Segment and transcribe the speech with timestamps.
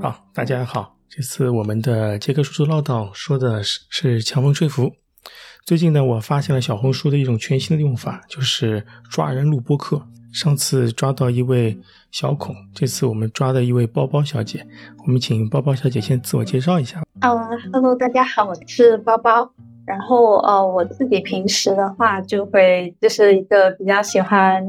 [0.00, 4.92] 好，大家好，这次我们的杰克叔叔唠叨说的是是强风吹拂。
[5.66, 10.00] 最近呢，我发现了小红书的一种全新的用法，就是抓人录播客。
[10.32, 11.76] 上次抓到一位
[12.12, 14.64] 小孔，这次我们抓的一位包包小姐。
[15.04, 17.02] 我们请包包小姐先自我介绍一下。
[17.20, 19.52] 呃哈喽，大家好，我是包包。
[19.84, 24.64] 然后呃，我自己平时的话，就会就是一个比较喜欢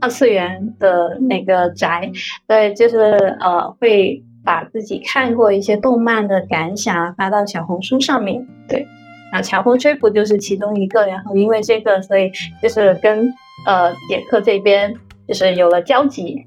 [0.00, 2.10] 二次元的那个宅，
[2.46, 2.96] 对，就是
[3.40, 4.24] 呃会。
[4.44, 8.86] 把自己看过一些动漫的感想发到小红书上面，对，
[9.32, 12.30] 啊，强风吹拂就是其中一个，然后因为这个，所以
[12.62, 13.32] 就是跟
[13.66, 14.94] 呃杰克这边
[15.28, 16.46] 就是有了交集，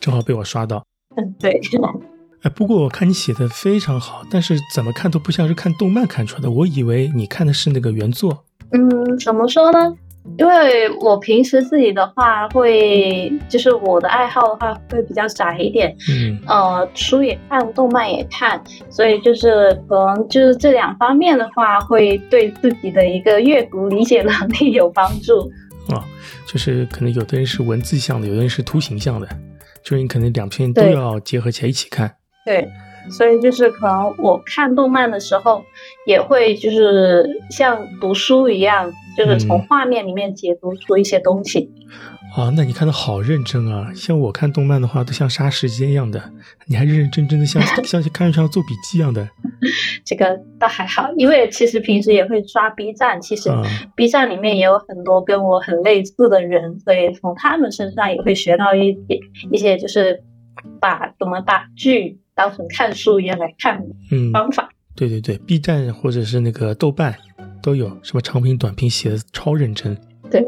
[0.00, 0.84] 正好被我刷到，
[1.16, 1.60] 嗯，对，
[2.42, 9.94] 哎，不过我看你写的非常好，但是怎么看都不像是看动漫看出来的，我以为你看的是那个原作，嗯，怎么说呢？
[10.38, 15.94] 因为我平时自己的话，会就是我的爱好的话，会比较窄一点。
[16.10, 25.40] 嗯，呃，书也看，动漫也看，所以就是可能就是这两方面的话，会对自己的一个阅读理解能力有帮助。
[25.88, 26.04] 啊，
[26.46, 29.26] 就是可能有的人是文字向的，有的人是图形向的，
[29.82, 32.14] 就是你可能两篇都要结合起来一起看。
[32.44, 32.68] 对。
[33.10, 35.64] 所以就是可能我看动漫的时候，
[36.06, 41.70] 也会就是像读书一样，就是从画面里面解读出一些东西。
[42.36, 43.92] 啊，那你看的好认真啊！
[43.92, 46.22] 像我看动漫的话，都像杀时间一样的，
[46.66, 49.28] 你还认认真真的像 像看上去像做笔记一样的。
[50.06, 53.50] 这个倒还好，因为其实平时也会刷 B 站，其实
[53.96, 59.18] B 站里面也有很多跟我很类似的人，所以从他们身上也会学到一点
[59.50, 60.22] 一些，就是
[60.80, 62.20] 把怎么把剧。
[62.40, 63.78] 当成看书一样来看，
[64.10, 64.70] 嗯，方法。
[64.96, 67.14] 对对对，B 站或者是那个豆瓣
[67.62, 69.94] 都有什么长评短评写的超认真。
[70.30, 70.42] 对，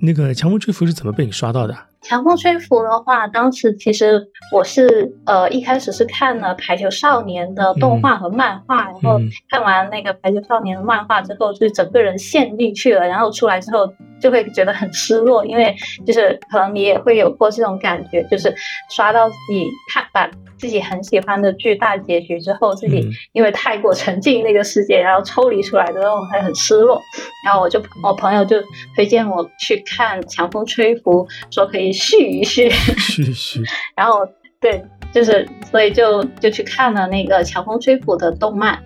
[0.00, 1.76] 那个强风吹拂是怎么被你刷到的？
[2.00, 9.18] 强风吹拂的话，当时其实我是呃一开始是看了排球少年的动画和漫画，然后
[9.48, 15.74] 看完那个排球少年的漫画之后，就整个人陷进去了，然后出来之后就会觉得很失落，因为
[16.06, 18.54] 就是可能你也会有过这种感觉，就是
[18.90, 20.30] 刷到自己看把。
[20.64, 26.98] 自己很喜欢的剧大结局之后，自己因为太过沉浸那个世界，然后抽离出来的那种还很失落。
[27.44, 28.56] 然后我就我朋友就
[28.96, 32.70] 推荐我去看《强风吹拂》，说可以续一续。
[32.70, 33.60] 续续。
[33.94, 34.26] 然后
[34.58, 34.82] 对，
[35.12, 38.82] 就是所以就就去看了那个《强风吹拂》的动漫。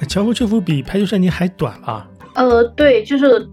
[0.08, 2.10] 《强风吹拂》比《排球少年》还短吧？
[2.34, 3.48] 呃，对，就是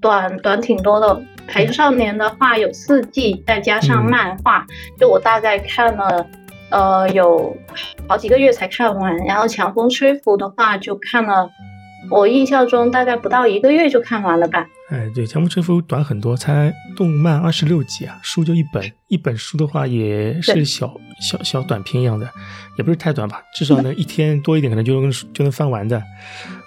[0.00, 1.08] 短短挺多的。
[1.52, 4.64] 《排球少年》的话有四季，再加上漫画，
[4.96, 6.24] 就我大概看了。
[6.70, 7.56] 呃，有
[8.08, 11.50] 好几个月才看完，然后强风吹拂的话就看了，
[12.10, 14.66] 我印象中大概不到一个月就看完了吧。
[14.88, 22.28] 哎，对，强风吹拂短很多，才动漫二十六集啊，书就一本，一本书的话也是小小小短篇一样的，
[22.78, 26.02] 也不是太短吧，至少能一天多一点，可能就能就能翻完的。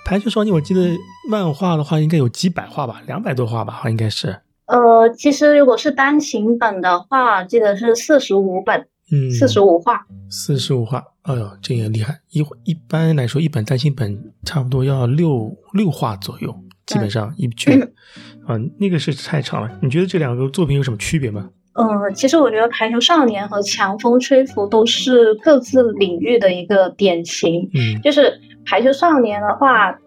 [0.05, 0.81] 排球少年，我记得
[1.29, 4.41] 漫画的话应该有几百话吧，两百多话吧，应该是。
[4.65, 8.87] 呃，其实如果是单行本的话，记得是四十五本。
[9.11, 12.19] 嗯，四十五画，四十五画，哎呦，这也厉害。
[12.31, 16.55] 一一般来说，一本单行本差不多要六六画左右，
[16.85, 17.79] 基本上一卷。
[18.47, 19.79] 啊，那个是太长了。
[19.81, 21.49] 你觉得这两个作品有什么区别吗？
[21.73, 27.69] 嗯，其实我觉得《排球少年》和《强风吹拂》都是各自领域的一个典型。
[27.73, 28.21] 嗯，就是
[28.65, 29.97] 《排球少年》的话。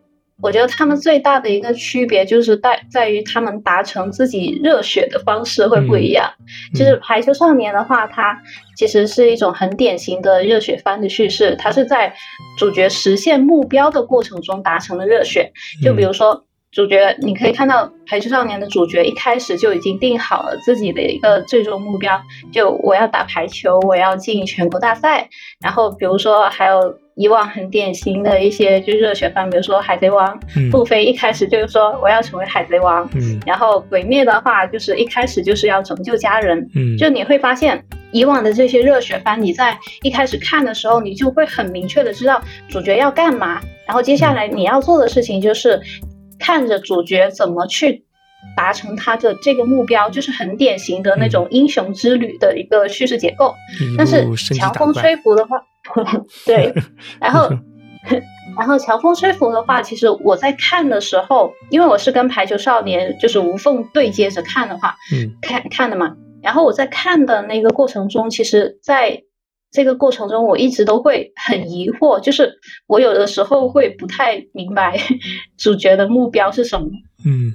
[0.42, 6.30] 我觉得他们最大的一个区别就是在在于他们达成自己热血的方式会不一样。
[6.74, 8.41] 就是排球少年的话，它
[8.76, 12.14] 其实是一种很典型的热血番的叙事，它是在
[12.58, 15.52] 主角实现目标的过程中达成的热血。
[15.82, 16.44] 就比如说。
[16.72, 22.20] 主角，你可以看到《排球少年》的主角一开始就已经定好了自己的一个最终目标，
[22.53, 25.30] 就我要打排球，我要进全国大赛。
[25.58, 30.38] 然后，比如说还有以往很典型的一些就热血番，比如说《海贼王》，
[30.71, 33.09] 路飞一开始就是说我要成为海贼王。
[33.15, 33.41] 嗯。
[33.44, 36.59] 然后《鬼灭》的话，就是一开始就是要拯救家人。
[36.74, 36.97] 嗯。
[36.97, 45.80] 就你会发现，以往的这些热血番，你在一开始看的时候，你就会很明确的知道主角要干嘛，然后接下来你要做的事情就是。
[46.39, 48.04] 看着主角怎么去
[48.54, 53.54] 达成他的这个目标，就是很典型的那种英雄之旅的一个叙事结构。
[53.97, 54.22] 但是
[54.54, 55.57] 强风吹拂的话，
[56.47, 56.72] 对，
[57.21, 57.48] 然后
[58.59, 66.16] 然后强风吹拂的话，其实我在看的时候，因为我是跟排球少年就是无缝对接着看的话，嗯，看看的嘛。
[66.42, 69.22] 然后我在看的那个过程中，其实在。
[69.72, 72.54] 这个过程中，我一直都会很疑惑，就是
[72.86, 74.98] 我有的时候会不太明白
[75.59, 76.86] 主角的目标是什么。
[77.27, 77.53] 嗯，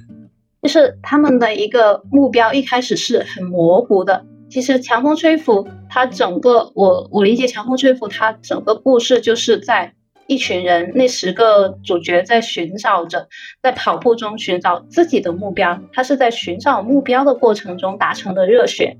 [0.62, 4.24] 就是他们的一个目标一开始是很模糊的。
[4.52, 9.94] 其实强风吹拂它整个我我理解《强风吹拂》，它整个故事就是在
[10.26, 13.28] 一群人，那十个主角在寻找着，
[13.62, 15.80] 在跑步中寻找自己的目标。
[15.94, 18.98] 他是在寻找目标的过程中达成的热血。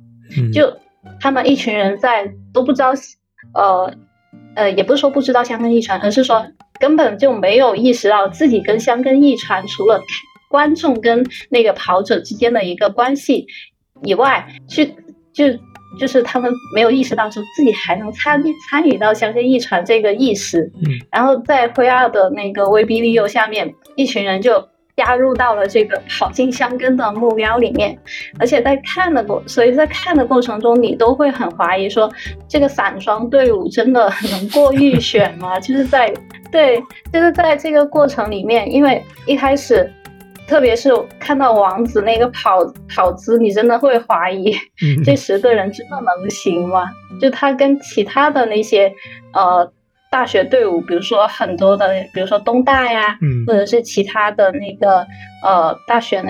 [0.55, 0.79] 就
[1.21, 2.95] 他们一群人在都不知道，
[3.53, 3.95] 呃
[4.55, 6.47] 呃，也不是说不知道香根一传，而是说
[6.81, 10.01] 根本就没有意识到自己跟香根一传除了
[10.49, 13.47] 观众跟那个跑者之间的一个关系
[14.05, 14.97] 以外，去
[15.33, 15.47] 就
[15.99, 20.71] 就是他们没有意识到说自己还能参参与到香根一传这个意识。
[20.77, 24.69] 嗯，然后在灰二的那个威逼利诱下面，一群人就。
[24.95, 27.99] 加入到了这个跑进香根的目标里面，
[28.39, 32.13] 而且在看的过，所以在看的过程中，你都会很怀疑说，
[32.47, 35.59] 这个散装队伍真的能过预选吗？
[35.59, 36.13] 就是在
[36.53, 36.79] 对，
[37.11, 39.91] 就是在这个过程里面，因为一开始，
[40.53, 42.59] 特别是看到王子那个跑
[42.95, 44.55] 跑姿，你真的会怀疑，
[45.03, 46.91] 这十个人真的能行吗？
[47.19, 48.93] 就他跟其他的那些，
[49.33, 49.73] 呃。
[50.11, 55.07] 大学队伍，比如说很多的，比如说东大呀，嗯，或者是其他的那个
[55.43, 56.23] 呃大学，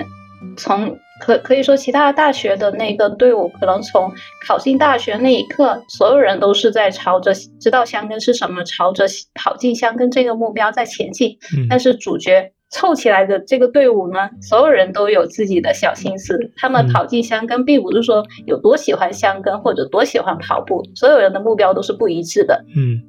[0.55, 4.09] 从可可以说其他的大学的那个队伍，可能从
[4.47, 9.03] 考进大学那一刻，所有人都是在朝着知道香根是什么，朝着
[9.33, 11.37] 跑进香根这个目标在前进。
[11.69, 22.65] 但是主角凑起来的这个队伍呢，所有人都有自己的小心思，他们跑进香根，并不是说有多喜欢香根或者多喜欢跑步，所有人的目标都是不一致的。
[22.75, 23.01] 嗯。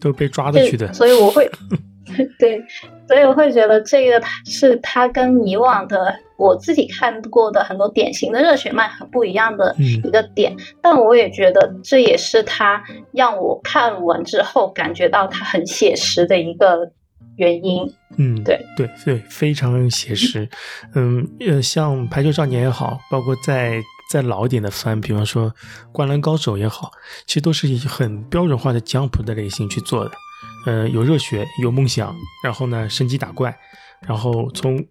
[0.00, 1.48] 都被抓着去的，所以我会，
[2.36, 2.60] 对，
[3.06, 10.56] 所以我会觉得这个是他跟以往的我自己看过的很多典型的热血漫很不一样的一个点。
[10.80, 12.82] 但我也觉得这也是他
[13.12, 16.90] 让我看完之后感觉到他很写实的一个
[17.36, 17.94] 原因。
[18.16, 20.48] 嗯，对对对，非常写实。
[20.94, 23.82] 嗯呃，像排球少年也好，包括在。
[24.10, 25.50] 再老一点的番，比方说
[25.90, 26.90] 《灌篮高手》也好，
[27.26, 30.10] 其实都是以很标准化的江浦的类型去做的。
[30.66, 32.14] 呃，有热血，有梦想，
[32.44, 33.58] 然后呢，升级打怪，
[34.06, 34.84] 然后从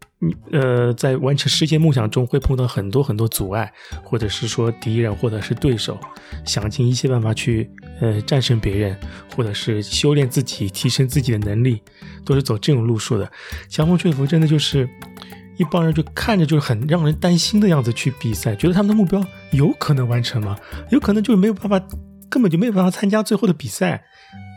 [0.52, 3.72] 呃在完成实现梦想中会碰到很多很多阻碍，
[4.04, 5.98] 或者是说敌人，或者是对手，
[6.46, 7.70] 想尽一切办法去
[8.00, 8.98] 呃战胜别人，
[9.36, 11.82] 或者是修炼自己，提升自己的能力，
[12.26, 13.32] 都是走这种路数的。
[13.70, 14.90] 强风吹拂真的就是。
[15.58, 20.58] 一帮人就看着就是很让人担心的样子去比赛，觉得他们的目标有可能完成吗？
[20.90, 21.80] 有可能就是没有办法，
[22.30, 24.04] 根本就没有办法参加最后的比赛，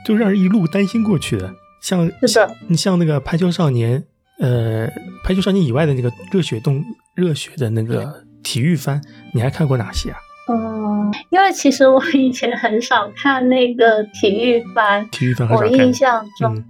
[0.06, 1.52] 就让人一路担心过去的。
[1.82, 4.04] 像是的，你像那个排球少年，
[4.44, 4.86] 呃，
[5.22, 9.00] 排球少年以外的那个热血动热血的那个体育番，
[9.32, 10.18] 你还看过哪些啊？
[10.50, 16.62] 嗯，因为其实我以前很少看那个体育番，体育番我印象中，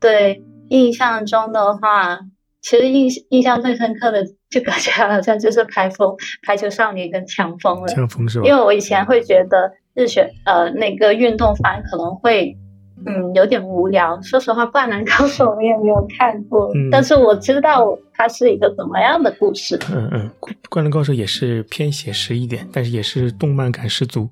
[0.00, 2.18] 对印象中的话。
[2.64, 6.14] 其实印印象最深刻的，就感觉好像就是排风、
[6.46, 7.88] 排球少年跟强风了。
[7.88, 8.46] 强风是吧？
[8.46, 12.56] 因为我以前会觉得日血呃那个运动番可能会
[13.06, 14.20] 嗯有点无聊。
[14.22, 19.78] 说实话，灌篮高手我也没有看过，但是我知道它是一个怎么样的故事。
[19.92, 20.30] 嗯嗯，
[20.68, 24.28] 灌篮高手也是偏写实一点，但是也是动漫感十足，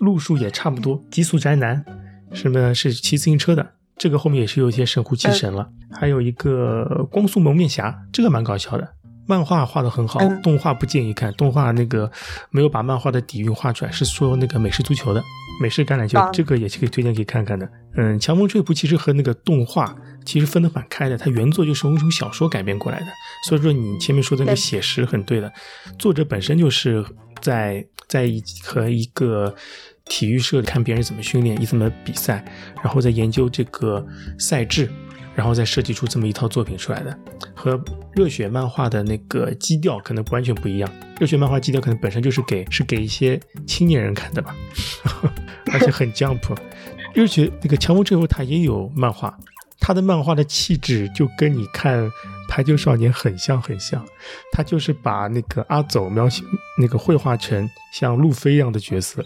[0.00, 1.02] 路数也差不多。
[1.10, 1.84] 极速宅男
[2.32, 3.66] 什么是骑自行车的？
[3.96, 8.88] 这个后面也是有一些神乎其神了，还有一个光速蒙面侠，这个蛮搞笑的，
[9.28, 12.10] 漫画画的很好，动画不建议看，动画那个
[12.50, 15.22] 没有把漫画的底蕴画出来，是说那个美式足球的，
[15.60, 17.68] 美式橄榄球，这个也是可以推荐可以看看的。
[17.94, 23.06] 嗯，强风吹拂其实和那个动画其实分得蛮开的，它原作就是从小说改编过来的，
[23.46, 25.52] 所以说你前面说的那个写实很对的，
[25.98, 27.04] 作者本身就是
[27.40, 29.54] 在在一和一个。
[30.10, 32.42] 体育社看别人怎么训练，以怎么比赛，
[32.82, 34.02] 然后再研究这个
[34.38, 34.90] 赛制，
[35.38, 37.16] 然后再设计出这么一套作品出来的，
[37.54, 37.80] 和
[38.12, 40.92] 热血漫画的那个基调可能完全不一样。
[41.20, 44.52] 热血漫画基调可能本身就是给是给一些青年人看的吧，
[45.72, 46.40] 而且很 jump。
[47.14, 49.38] 热血那个强风吹拂他也有漫画，
[49.78, 52.10] 他的漫画的气质就跟你看。
[52.50, 54.02] 排球少年很像很像，
[54.50, 56.42] 他就是把那个阿走描写
[56.80, 59.22] 那个绘画成像路飞一样的角色。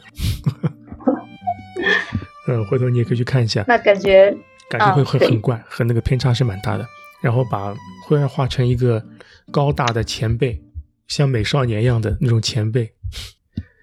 [2.48, 3.64] 嗯，回头你也可以去看一下。
[3.68, 4.36] 那感觉
[4.68, 6.86] 感觉会会很怪，和那个偏差是蛮大的。
[7.20, 9.04] 然后把灰二画成一个
[9.50, 10.60] 高大的前辈，
[11.06, 12.92] 像美少年一样的那种前辈。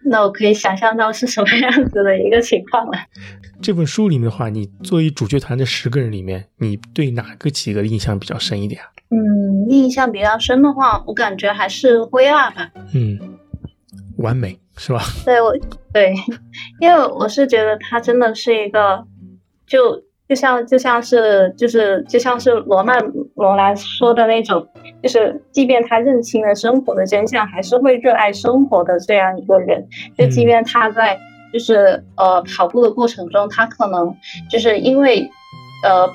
[0.06, 2.94] 那我可以想象到是什么样子的一个情况了。
[3.62, 8.88] 这本书里面的话，你作为主角团的十个人里面，你对哪个几个印象比较深一点啊？
[9.10, 12.72] 嗯，印象比较深的话，我感觉还是灰二吧。
[12.94, 13.20] 嗯，
[14.18, 15.02] 完美是吧？
[15.26, 15.54] 对，我
[15.94, 16.14] 对，
[16.80, 19.06] 因为我是觉得他真的是一个，
[19.68, 24.66] 就就像就像是就是就像是罗曼罗兰说的那种，
[25.02, 29.88] 就是即便他认清了生活的真相，还是会热爱生活的这样一个人。
[30.16, 31.18] 就即便他在
[31.52, 34.16] 就是呃跑步的过程中，他可能
[34.52, 35.28] 就是因为
[35.84, 36.08] 呃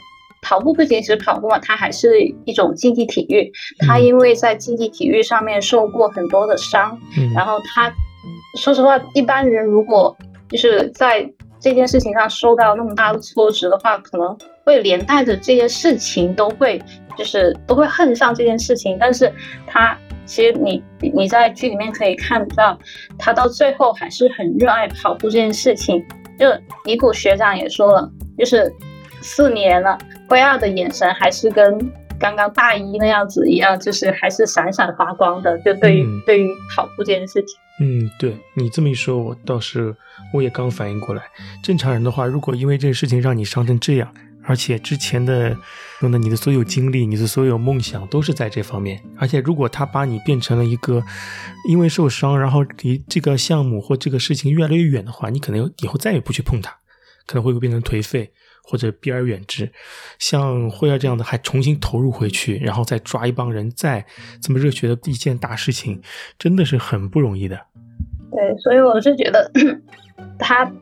[0.43, 3.51] 跑步不仅是跑步嘛，它还是一种竞技体育。
[3.81, 6.97] 他因为在竞技体育上面受过很多的伤，
[7.35, 7.93] 然后他
[8.61, 10.17] 说实话，一般人如果
[10.49, 11.29] 就是在
[11.65, 16.79] 这件事情上受到那么大的挫折的话，可能会连带着这些事情都会
[17.17, 18.99] 就是都会恨上这件事情。
[19.01, 19.33] 但是
[19.67, 22.79] 他其实你你在剧里面可以看到，
[23.19, 26.05] 他到最后还是很热爱跑步这件事情。
[26.39, 26.47] 就
[26.85, 28.71] 尼古学长也说了，就是
[29.23, 29.97] 四年了，
[30.29, 31.79] 灰二的眼神还是跟
[32.21, 35.57] 刚刚大一那样子一样，就是还是闪闪发光的。
[35.61, 37.59] 就对于对于跑步这件事情。
[37.81, 39.97] 嗯，对你这么一说，我倒是
[40.35, 41.23] 我也刚反应过来。
[41.63, 44.13] 正常人的话，如果因为这个事情让你伤成这样，
[44.43, 45.57] 而且之前的，
[46.03, 51.03] 用的你的所有精力、你的所有梦想都是在这方面，而且如果他把你变成了一个
[51.69, 56.77] 因为受伤，然后离这个项目或这个事情越来越远的话，你可能以后再也不去碰它，
[57.27, 58.33] 可能会变成颓废。
[58.67, 59.71] 或者避而远之，
[60.19, 64.03] 像辉儿这样的还重新投入回去，然后再抓一帮人，再
[64.41, 66.01] 这么热血的一件大事情，
[66.39, 67.61] 真的是很不容易的。
[68.31, 69.53] 对，所以我是觉得
[70.39, 70.73] 他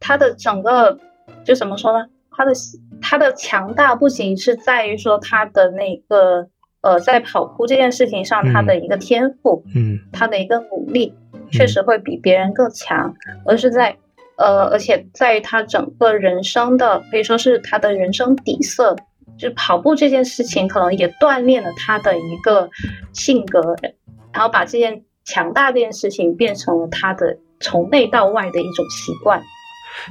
[0.00, 0.98] 他的整个
[1.44, 2.06] 就怎么说呢？
[2.30, 2.52] 他的
[3.00, 6.48] 他的强大不仅是在于说他的那个
[6.80, 11.14] 呃，在跑步这件事情上他的一个天赋，嗯，他的一个努力
[11.50, 13.14] 确实会比别人更强，
[13.44, 13.96] 而是在。
[14.36, 18.96] 呃，而且在于他整个人生的可以说是他的人生底色，
[19.38, 22.68] 就跑步这件事情，可能也锻炼了他的一个
[23.12, 23.76] 性格，
[24.32, 29.42] 然后把这件强大这件事情变成了他的从内到外的一种习惯。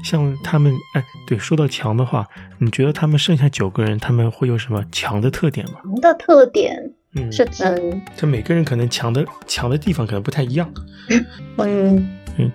[0.03, 5.79] 像他们，哎，对，说到强的话，你觉得他们剩下九个人，他们会有什么强的特点吗？
[5.83, 10.71] 强的特点，嗯，是嗯，这每个人可能强的强的地方可能不太一样。
[11.57, 12.51] 嗯嗯。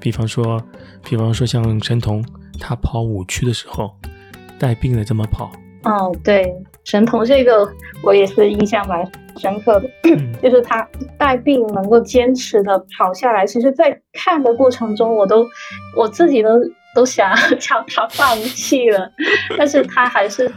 [0.00, 0.58] 比方说，
[1.04, 2.24] 比方说像神童，
[2.58, 3.94] 他跑五区的时候
[4.58, 5.52] 带病的这么跑。
[5.82, 6.50] 哦，对，
[6.84, 7.68] 神童这个
[8.02, 9.04] 我也是印象蛮
[9.36, 9.88] 深刻的，
[10.42, 10.86] 就是他
[11.18, 13.46] 带病能够坚持的跑下来。
[13.46, 15.46] 其实，在看的过程中，我都
[15.96, 16.50] 我自己都
[16.94, 19.10] 都想叫他放弃了，
[19.56, 20.50] 但是他还是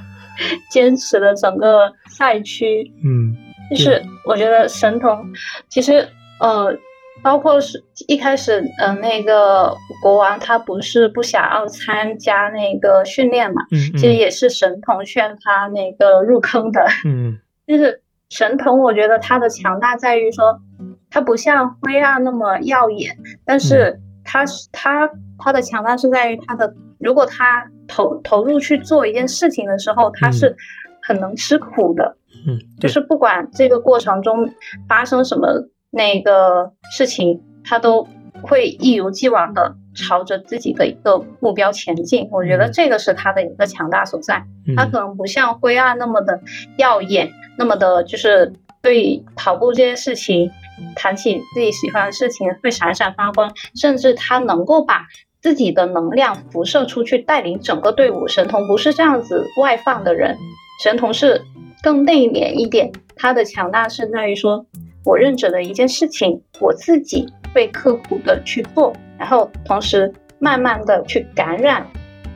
[0.72, 2.92] 坚持了整个赛区。
[3.04, 3.36] 嗯，
[3.70, 5.32] 就是我觉得神童
[5.70, 6.08] 其实
[6.40, 6.76] 呃。
[7.24, 13.62] 包括是一开始，嗯，那个国王他不是不想要参加那个训练嘛？
[13.72, 16.86] 嗯，其实也是神童劝他那个入坑的。
[17.06, 20.60] 嗯， 就是神童，我觉得他的强大在于说，
[21.10, 30.56] 他不像灰暗那么耀眼，但是他是他他的强大是在于他的，如果他投投入去做一件事情的时候，他是
[31.02, 32.18] 很能吃苦的。
[32.46, 34.50] 嗯，就是不管这个过程中
[34.90, 35.48] 发生什么。
[35.96, 38.08] 那个事情，他都
[38.42, 42.28] 会一如既往的朝着自己的一个目标前进。
[42.32, 44.44] 我觉得这个是他的一个强大所在。
[44.76, 46.42] 他可能不像灰暗那么的
[46.78, 50.50] 耀眼，那么的就是对跑步这件事情，
[50.96, 55.06] 谈起自己喜欢的事情会闪闪发光，甚至他能够把
[55.42, 58.28] 自己的能量辐射出去，带领整个队伍。
[58.28, 60.36] 神童不是这样子外放的人，
[60.84, 61.44] 神童是
[61.84, 62.92] 更内敛一点。
[63.16, 64.66] 他的强大是在于说。
[65.06, 71.86] 我认准的一件事情，我自己会刻苦的去做，然后同时慢慢的去感染。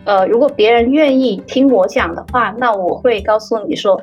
[0.05, 4.01] 呃，如果别人愿意听我讲的话，那我会告诉你说，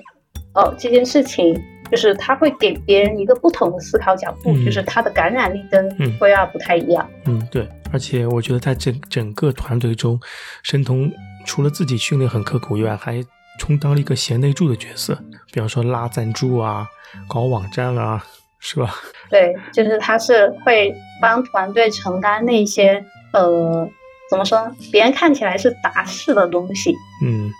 [0.54, 1.59] 哦，这件事情
[1.90, 7.09] 就是他会给别人一个不同的思考角度，就是他的感染力跟灰二不太一样。
[7.26, 7.66] 嗯，对。
[7.92, 10.18] 而且我觉得在整整个团队中，
[10.62, 11.11] 申通
[11.47, 13.23] 除了自己训练很刻苦以外，还
[13.59, 15.16] 充当了一个贤内助的角色，
[15.52, 16.87] 比方说拉赞助啊，
[17.28, 18.25] 搞网站啊。
[18.66, 18.97] 是吧？
[19.28, 23.04] 对，就是他是会帮团队承担那些
[23.35, 23.87] 呃，
[24.30, 24.75] 怎么说？
[24.90, 26.94] 别人看起来是杂事的东西。
[27.23, 27.50] 嗯，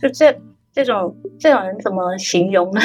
[0.00, 0.40] 就这
[0.72, 2.80] 这种这种人怎么形容呢？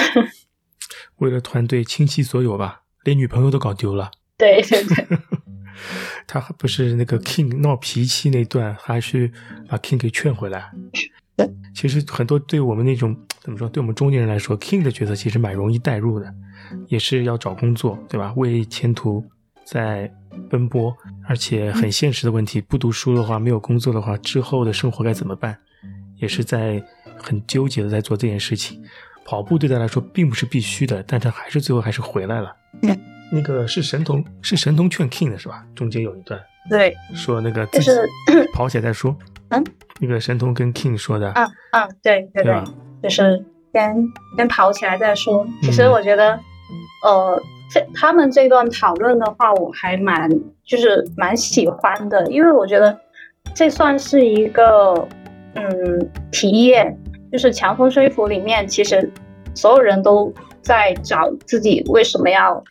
[1.17, 4.09] 为了团队倾其所有吧，连女朋友都搞丢了。
[4.37, 5.07] 对对对。
[6.25, 9.31] 他不是那个 King 闹脾气那段，还是
[9.69, 10.71] 把 King 给劝回来。
[11.37, 16.33] 对， 其实很多对我们那种 怎么说，对我们中年人来说，King 的角色其实蛮容易代入的。
[16.89, 18.33] 也是要找工作，对吧？
[18.35, 19.23] 为前途
[19.63, 20.11] 在
[20.49, 20.93] 奔波，
[21.25, 25.57] 而且很现实的问题，不读书的话，没有工作的话，之后的生活该怎么办？
[26.17, 26.83] 也是在
[27.15, 28.83] 很纠结的在做这件事情。
[29.23, 32.53] 跑步对他来说并不是必须的，但他还是最后还是回来了。
[33.31, 35.65] 那个是神童，是神童劝 King 的是吧？
[35.75, 36.37] 中间有一段，
[36.69, 37.91] 对，说那个自己
[38.53, 39.15] 跑起来再说。
[39.49, 39.63] 嗯，
[39.99, 41.31] 那个神童跟 King 说的。
[41.35, 42.63] 嗯嗯，对对对，
[43.03, 43.95] 就是先
[44.35, 45.45] 先跑起来再说。
[45.61, 46.39] 其实我觉得。
[47.05, 47.39] 呃，
[47.71, 50.27] 这他们这段讨论的话，我还蛮
[50.65, 52.99] 就是蛮喜欢的，因为我觉得
[53.53, 55.07] 这算是一个
[55.53, 56.97] 嗯体验，
[57.31, 59.09] 就是强风吹拂里面，其实
[59.53, 62.61] 所有人都在找自己为什么要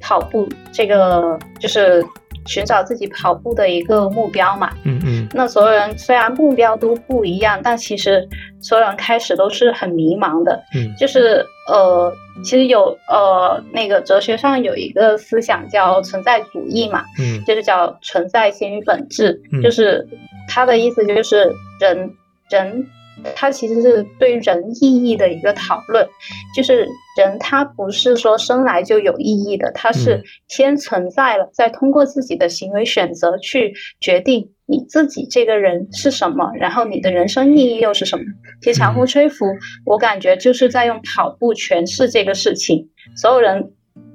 [0.00, 2.02] 跑步，这个就是。
[2.46, 8.28] 寻找自己跑步的一个目标嘛，嗯嗯，那所有人虽然目标都不一样，但其实
[8.60, 12.12] 所有人开始都是很迷茫的，嗯，就是呃，
[12.44, 20.06] 其实有呃那个哲学上有一个思想叫存在主义嘛，嗯，就是叫存在先于本质，就是
[20.48, 22.10] 他的意思就是人
[22.50, 22.86] 人。
[23.34, 26.08] 它其实是对人意义的一个讨论，
[26.54, 26.86] 就是
[27.16, 38.24] 人他不是说生来就有意义的，他是先存在了，再通过自己的行为选择去决定你自己这个人是什么，然后你的人生意义又是什么。
[38.60, 39.46] 其实长呼吹拂，
[39.84, 42.88] 我感觉就是在用跑步诠释这个事情。
[43.16, 43.72] 所有人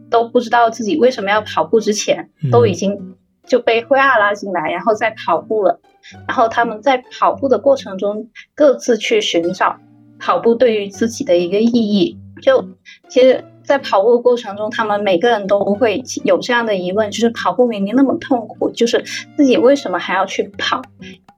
[0.10, 3.16] 都不知道自己为什么要跑步之前，都已经
[3.48, 5.80] 就被灰二拉进来，然后再跑步了。
[6.28, 9.78] 然后他们在跑步的过程中，各自去寻找
[10.20, 12.18] 跑步对于自己的一个意义。
[12.42, 12.64] 就
[13.10, 19.04] 其实，在跑步的过程中，他们每个人都会有这样的疑问：就是跑步明明那么痛苦，就是
[19.36, 20.82] 自己为什么还要去跑？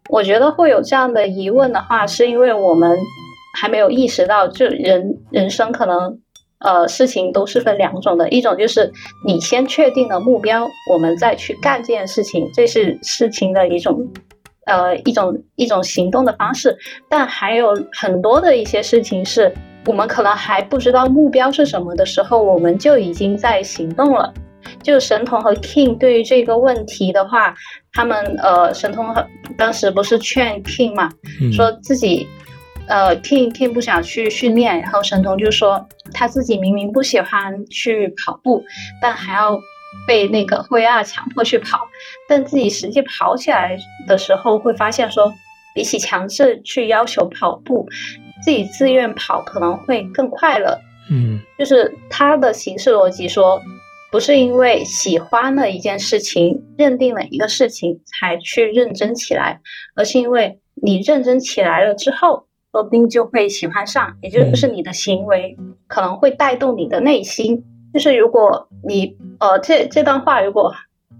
[0.09, 2.97] 我觉得会有这样的疑问的话，是因为我们
[3.59, 6.19] 还没有意识到，就人人生可能
[6.59, 8.91] 呃事情都是分两种的，一种就是
[9.25, 14.07] 你先确定了目标，我们再去干这件事情，这是事情的一种。
[14.65, 16.77] 呃，一种一种行动的方式，
[17.09, 19.51] 但还有很多的一些事情是
[19.87, 24.31] 我们可能还不知道目标是什么的时候，我们就已经在行动了。
[24.83, 27.55] 就神童和 King 对于这个问题的话，
[27.93, 29.25] 他们呃，神童和
[29.57, 31.09] 当时不是劝 King 嘛，
[31.51, 32.27] 说自己
[32.89, 38.63] 呃，King King 不想去训练，然后神童就说他自己明明不喜欢去跑步，
[39.01, 39.57] 但还要。
[40.07, 41.79] 被那个灰二强迫去跑，
[42.27, 43.75] 但自己实际跑起来
[44.07, 45.33] 的时候，会发现说，
[45.73, 47.87] 比起强制去要求跑步，
[48.43, 50.77] 自己自愿跑可能会更快乐。
[51.09, 53.59] 嗯，就是他的形式逻辑说，
[54.11, 59.59] 不是因为喜欢了一件事情，认定了一个事情才去认真起来，
[59.95, 67.63] 而是因为你认真起来了之后，说不定就会喜欢上，也就是你的行为可能会带动你的内心。
[67.93, 70.71] 就是如果你呃这这段话如果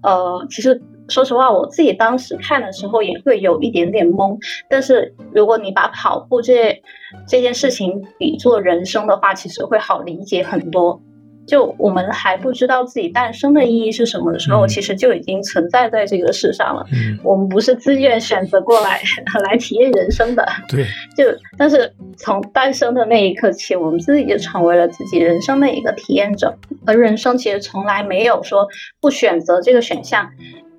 [0.04, 4.38] 呃其实说实话我自己当时看的时候也会有一点点懵，
[4.70, 6.80] 但是如果你把跑步这
[7.28, 11.02] 这件事情比作人生的话，其实会好理解很多。
[11.50, 16.86] 就我们还不知道自己诞生的意义是什么的时候，其实就已经存在在这个世上了。
[17.24, 19.02] 我们不是自愿选择过来
[19.50, 20.46] 来体验人生的。
[20.70, 20.86] 对，
[21.18, 21.26] 就
[21.58, 26.56] 但是从诞生的那一刻起，我们自己就成为了自己人生的一个体验者。
[26.86, 28.68] 而人生其实从来没有说
[29.02, 30.30] 不选择这个选项，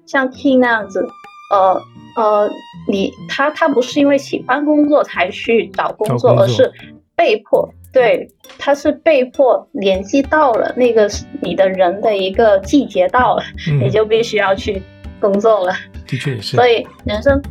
[0.06, 1.04] 像 T 那样子，
[1.52, 1.83] 呃
[2.16, 2.50] 呃，
[2.88, 6.72] 你他他不是因为喜欢工作才去找工作，而是
[7.16, 7.68] 被迫。
[7.92, 11.11] 对，他是被迫年纪到了，那个
[11.42, 13.42] 你的人的一个季节到了，
[13.81, 14.81] 你就必须要去
[15.20, 15.72] 工作了。
[16.07, 16.57] 的确也是。
[16.57, 17.42] 所以人生，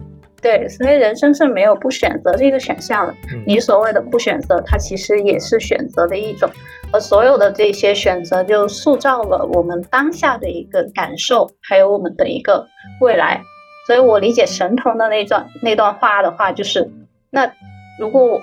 [0.41, 3.13] 对，所以人生是没有不选择这个选项的。
[3.45, 6.49] 你所谓的不选择，它其实也是选择的一种。
[6.93, 12.65] 而所有的这些选择，就塑造了我们当下的一个感受，还有我们的一个
[13.01, 13.41] 未来。
[13.87, 16.89] 所以我理解神童的那段那段话的话，就是
[17.29, 17.51] 那
[17.99, 18.23] 如果。
[18.23, 18.41] 我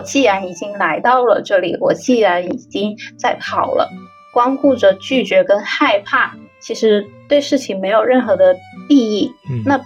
[0.00, 3.90] 既然已经来到了这里，我既然已经在跑了，
[4.32, 8.56] 光顾着拒绝跟害怕，其实对事情没有任何的
[8.88, 9.32] 意义。
[9.66, 9.80] 那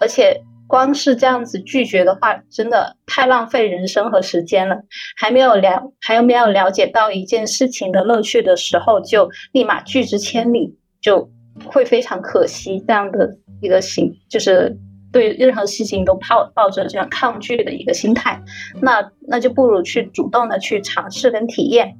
[0.00, 4.76] 而且光是这样子拒绝的话，真的太浪费人生和时间了。
[5.16, 11.30] 还没有了，还有没有了解到一件事情的乐趣的时候，就立马拒之千里，就
[11.64, 12.84] 会非常可惜。
[12.86, 14.76] 这样的一个行，就是。
[15.12, 18.42] 对任何事情都抱抱着这样抗拒的一个心态，
[18.80, 21.96] 那那就不如去主动的去尝试跟体验。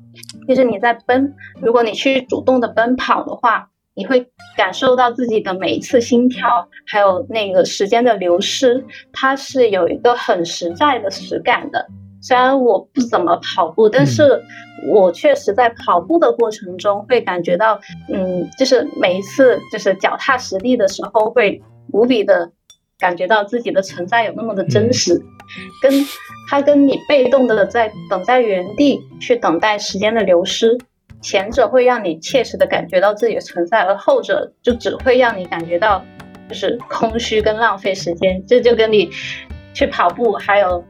[0.47, 11.87] 就是你在奔，如果你去主动的奔跑的话，你会感受到自己的每一次心跳，还有那个时间的流失，它是有一个很实在的实感的。
[12.21, 14.43] 虽然我不怎么跑步，但是
[14.89, 17.81] 我确实在跑步的过程中会感觉到，
[18.13, 22.51] 嗯，就是每一次就是脚踏实地的时候，会无比的。
[22.99, 25.23] 感觉到自己的存在有那么的真实，
[25.81, 25.93] 跟
[26.49, 30.77] 他跟你被动的在等在原地去等待时间的流失，
[31.21, 36.05] 前者会让你切实的感觉到自己的存在，而后者就只会让你感觉到
[36.49, 38.45] 就是空虚跟浪费时间。
[38.47, 39.09] 这就跟你
[39.73, 40.85] 去跑步，还有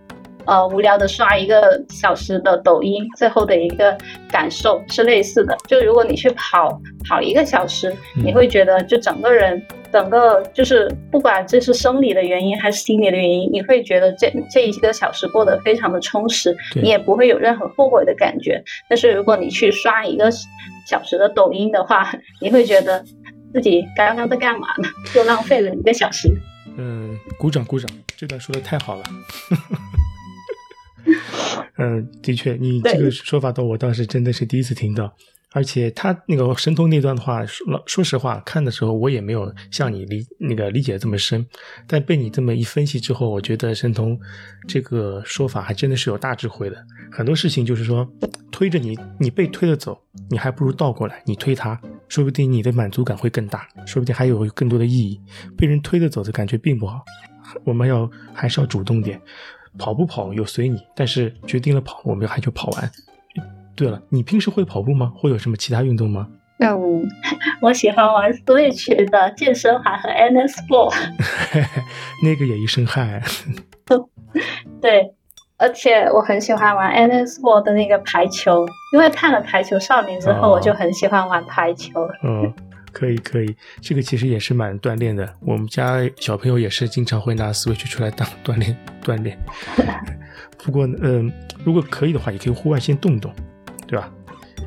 [0.48, 3.96] 呃无聊的刷一个小时的抖音，最后的一个
[4.30, 5.56] 感受是类似的。
[5.68, 9.62] 就如果你去跑跑一个小时，你会觉得就整个人。
[9.90, 18.62] 整个就是不管这是生理的原因还是心理的原因，你会觉得这这一个小时过得非常的充实，你也不会有任何后悔的感觉。
[18.86, 20.30] 但是如果你去刷一个
[20.86, 23.02] 小时的抖音的话， 你会觉得
[23.54, 24.86] 自己刚刚在干嘛呢？
[25.16, 26.28] 又浪费了一个小时。
[26.76, 29.02] 嗯，鼓掌鼓掌，这段说的太好了。
[31.76, 35.14] 嗯， 的确，你这个说法的我倒是真的是第一次听到。
[35.52, 41.44] 而且他那个神童那段的话，说说实话，看的时候我也没有像你理那个理解这么深，
[41.86, 44.20] 但被你这么一分析之后，我觉得神童
[44.68, 46.76] 这个说法还真的是有大智慧的。
[47.10, 48.06] 很多事情就是说，
[48.52, 55.18] 推着你，你被推着走，你还不如倒过来，你推他，说不定你的满足感会更大，说不定还有更多的意义。
[55.56, 57.02] 被人推着走的感觉并不好，
[57.64, 59.18] 我们要还是要主动点，
[59.78, 62.90] 跑不跑又随你，但是决定了跑，我们还就跑完。
[63.76, 65.12] 对了，你平时会跑步吗？
[65.16, 66.28] 会有什么其他运动吗？
[66.58, 66.76] 嗯，
[67.62, 70.92] 我喜欢玩 Switch 的健身环和 NSport，
[72.24, 73.22] 那个也一身汗。
[74.82, 75.14] 对，
[75.56, 82.00] 而且我很喜欢玩 NS4 的那个排球，因为看了《排球少年》之后，我就很喜欢玩排球。
[82.24, 82.52] 嗯，
[82.98, 85.32] 可以可以，这个其实也是蛮锻炼的。
[85.40, 89.38] 我们家小朋友也是经常会拿 Switch 出来当锻炼锻炼。
[90.64, 91.32] 不过，嗯，
[91.64, 93.32] 如果可以的话，也可以户外先动动。
[93.86, 94.12] 对吧？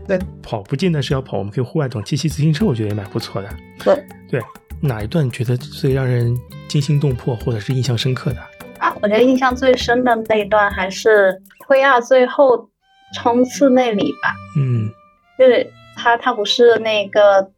[0.08, 3.50] 那跑不见得是要跑，我们可以户外动，骑骑自行车，我觉得也蛮不错的。
[3.84, 4.42] 对对，
[4.82, 6.36] 哪一段觉得最让人
[6.68, 8.40] 惊心动魄，或者是印象深刻的？
[8.80, 12.68] 啊，我觉得印象最深的那一段还是灰亚最后
[13.14, 14.34] 冲刺那里吧。
[14.58, 14.90] 嗯，
[15.38, 17.52] 就是他他不是那个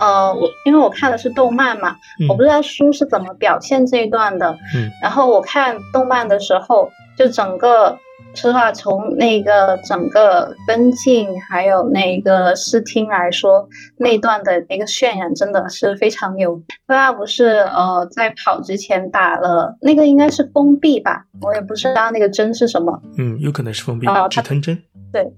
[0.00, 1.96] 呃，我因为我看的是动漫嘛，
[2.28, 4.56] 我不知道书是怎么表现这一段的。
[4.74, 7.98] 嗯，然后我看动漫的时候，就整个
[8.34, 8.50] 说。
[8.50, 16.62] 实话，从那个整个分镜还有那个视听来说，那段的那个渲染真的是非常牛。
[16.86, 23.02] 他不是呃在跑之前打了那个应该是封闭吧，我也不知道那个针是什么。
[23.18, 24.80] 嗯，有可能是封闭止疼针。
[25.12, 25.28] 对，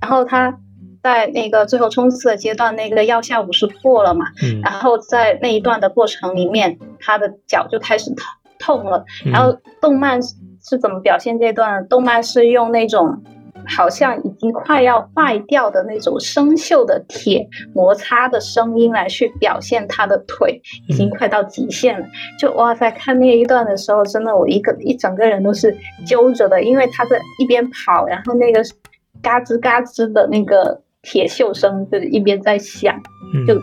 [0.00, 0.58] 然后他
[1.08, 4.26] 在那个最后冲刺的阶段，那个药效不是破了嘛？
[4.42, 4.60] 嗯。
[4.60, 8.24] 然后在那一段的过程里面，他的脚就开始痛
[8.58, 10.20] 痛了，然后动漫。
[10.60, 11.86] 是怎么表现这段？
[11.88, 13.22] 动漫是用那种
[13.66, 22.06] 好像已经快要坏掉的那种生锈的铁摩擦的声音来去表现他的腿已经快到极限了。
[22.38, 28.60] 就哇塞，看那一段的时候，真的我一个一整个人都是揪着的，因为他在一边跑，然后那个
[29.22, 33.00] 嘎吱嘎吱的那个铁锈声就是一边在响，
[33.46, 33.60] 就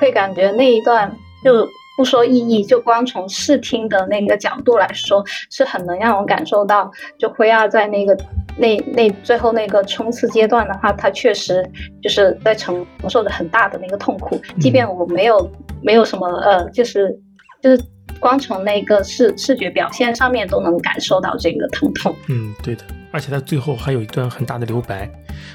[0.00, 1.10] 会感觉那一段
[1.44, 1.68] 就。
[1.94, 8.16] 不说意义，就光从视听的那个角度来说，是很能让我感受到，就辉亚在那个
[8.56, 11.62] 那那最后那个冲刺阶段的话，他确实
[12.02, 14.40] 就是在承受着很大的那个痛苦。
[14.58, 17.14] 即便我没有没有什么呃，就是
[17.60, 17.84] 就是
[18.18, 22.16] 光从那个视视觉表现上面都能感受到这个疼痛。
[22.30, 22.82] 嗯，对的。
[23.12, 25.08] 而且他最后还有一段很大的留白，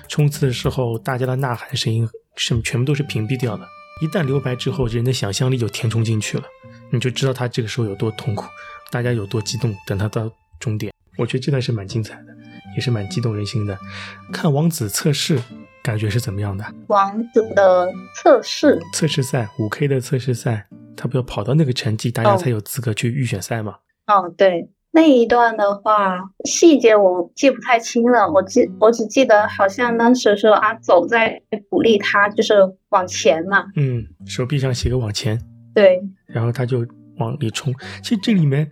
[0.08, 3.68] 冲刺的时候大家的呐喊声音是全部都是屏蔽掉的。
[4.00, 6.44] 一旦留白之后，人的想象力就填充进去了，
[6.92, 8.46] 你就知道他这个时候有多痛苦，
[8.92, 9.76] 大家有多激动。
[9.88, 12.28] 等他到终点，我觉得这段是蛮精彩的，
[12.76, 13.76] 也是蛮激动人心的。
[14.32, 15.42] 看王子测试，
[15.82, 16.64] 感觉是怎么样的？
[16.90, 23.78] 王子的测试，测试赛，五 K 的测试赛，他不要跑到那个成绩，大家才有资格去预选赛吗？
[24.06, 24.70] 哦，对。
[24.98, 28.28] 那一段的话，细节我记不太清了。
[28.32, 32.56] 我记，我只记得好像当时说阿走在鼓励他，就是
[32.90, 33.66] 往前嘛。
[33.76, 35.40] 嗯，手臂上写个往前。
[35.76, 36.02] 对。
[36.26, 36.84] 然后他就
[37.20, 37.72] 往里冲。
[38.02, 38.72] 其实这里面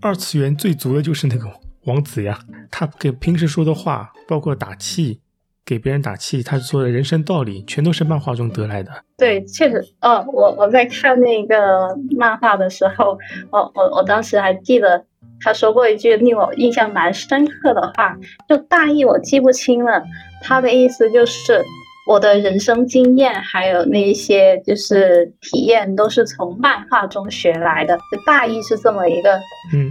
[0.00, 1.46] 二次元最足的就是那个
[1.84, 2.38] 王子呀，
[2.70, 5.20] 他给平时说的话，包括打气，
[5.66, 8.90] 给别人打气，他说的人生道理，全都是漫画中得来的。
[9.18, 9.84] 对，确实。
[10.00, 13.18] 哦，我我在看那个漫画的时候，
[13.50, 15.04] 哦，我我当时还记得。
[15.42, 18.16] 他说过一句令我印象蛮深刻的话，
[18.48, 20.02] 就大意我记不清了。
[20.42, 21.62] 他的意思就是，
[22.06, 27.96] 我的人生经验还有那一些就是体验，都是从漫画中学来的。
[27.96, 29.38] 就大意是这么一个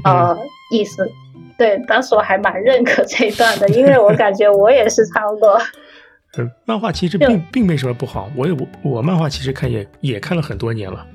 [0.04, 0.38] 呃
[0.72, 1.10] 意思。
[1.58, 5.60] 对，当时我还蛮认可这一段的，因为我感觉我也是差不多。
[6.38, 11.06] 呃，漫画其实并并没什么不好，我也我我漫画其实看也也看了很多年了。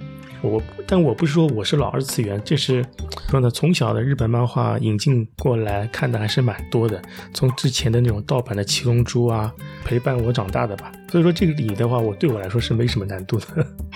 [0.44, 2.85] 我，但我不是说我是老二次元，这是
[3.28, 7.00] 说呢，从小的日本漫画引进过来看的还是蛮多的，
[7.33, 9.52] 从之前的那种盗版的七龙珠啊，
[9.85, 10.92] 陪伴我长大的吧。
[11.11, 13.46] 所以说这个里的话，我对我来说是没什么难度的。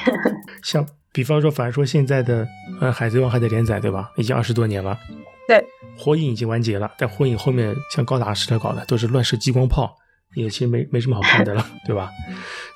[0.63, 2.47] 像比方说，反而说现在的
[2.81, 4.11] 呃海贼王还在连载，对吧？
[4.17, 4.99] 已经二十多年了。
[5.47, 5.65] 对，
[5.97, 9.97] 火影已经完结了，但火影后面像高达时代搞的都是乱射激光炮，
[10.43, 12.11] 也其实没没什么好看的了， 对吧？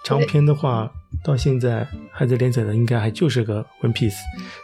[0.04, 0.90] 长篇的话，
[1.24, 4.16] 到现在还在连载的应该还就是个 One Piece，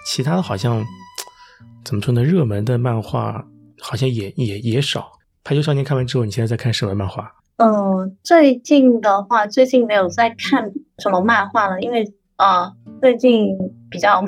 [0.07, 0.85] 其他的好像
[1.85, 2.25] 怎么说呢？
[2.25, 3.45] 热门的漫画
[3.81, 5.13] 好像也也也少。
[5.45, 7.33] 排球少年看完之后，你现在在看什么漫画？
[7.57, 12.05] 嗯，最近的话，最近没有在看什么漫画了，因为
[12.37, 13.57] 啊，最近
[13.91, 14.23] 比较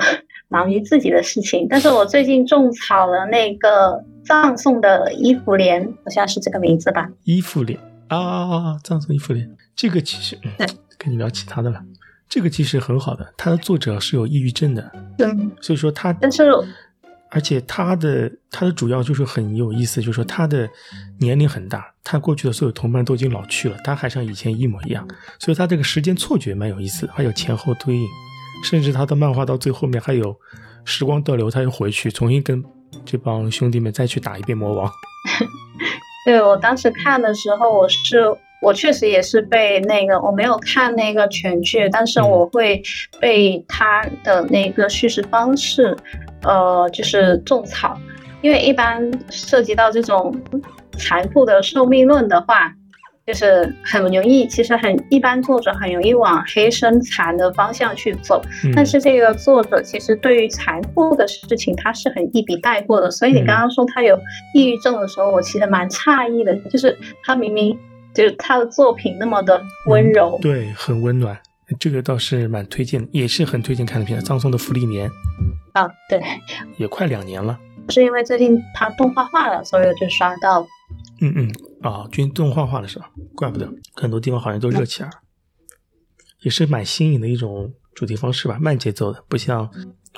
[0.47, 1.67] 忙于自己的事情。
[1.69, 7.09] 但是我最近种草了那个葬送的伊芙莲，好像是这个名字吧？
[7.23, 7.79] 伊芙莲
[8.17, 11.81] 啊啊啊，葬送伊芙莲，这个其实对，跟你聊其他的了。
[12.29, 15.27] 这个其实很好的，它的作者是有抑郁症的，对，
[15.61, 16.43] 所以说他，但是。
[17.33, 20.69] 而且他的他的主要就是很有意思，就是说他的
[21.17, 25.07] 年龄很大，他过去的所有同伴都已经老去了，他还像以前一模一样，
[25.39, 28.05] 所以他这个时间错觉蛮有意思，还有前后对应，
[28.65, 30.37] 甚至他的漫画到最后面还有
[30.83, 32.61] 时光倒流，他又回去重新跟
[33.05, 34.91] 这帮兄弟们再去打一遍魔王。
[36.25, 42.81] 对我当时看的时候，我是我确实也是被那个我没有看那个全剧，但是我会
[43.19, 45.97] 被他的那个叙事方式。
[46.43, 47.95] 呃，就是种草，
[48.41, 50.35] 因为一般涉及到这种
[50.97, 52.73] 残酷的寿命论的话，
[53.27, 58.41] 就是很容易，其实很一般作者很容易往黑生残的方向去走。
[58.75, 63.09] 但是这个作者其实对于残酷的事情，他是很一笔带过的。
[63.11, 64.19] 所以你刚刚说他有
[64.53, 67.77] 抑郁症的时候，我其实蛮诧异的，就是他明明
[68.13, 71.37] 就是他的作品那么的温柔，对，很温暖。
[71.79, 75.09] 这个倒是蛮推荐，也是很推荐看的片子《葬送的芙莉莲》
[75.71, 76.21] 啊，对，
[76.75, 77.57] 也快两年了。
[77.87, 80.67] 是因为最近他动画化了，所以我就刷到。
[81.21, 83.11] 嗯嗯，啊，最近动画化了是吧？
[83.35, 85.15] 怪不得很多地方好像都热起来了，
[86.41, 89.69] 也是蛮新颖的一种主题方式吧，慢节奏的，不像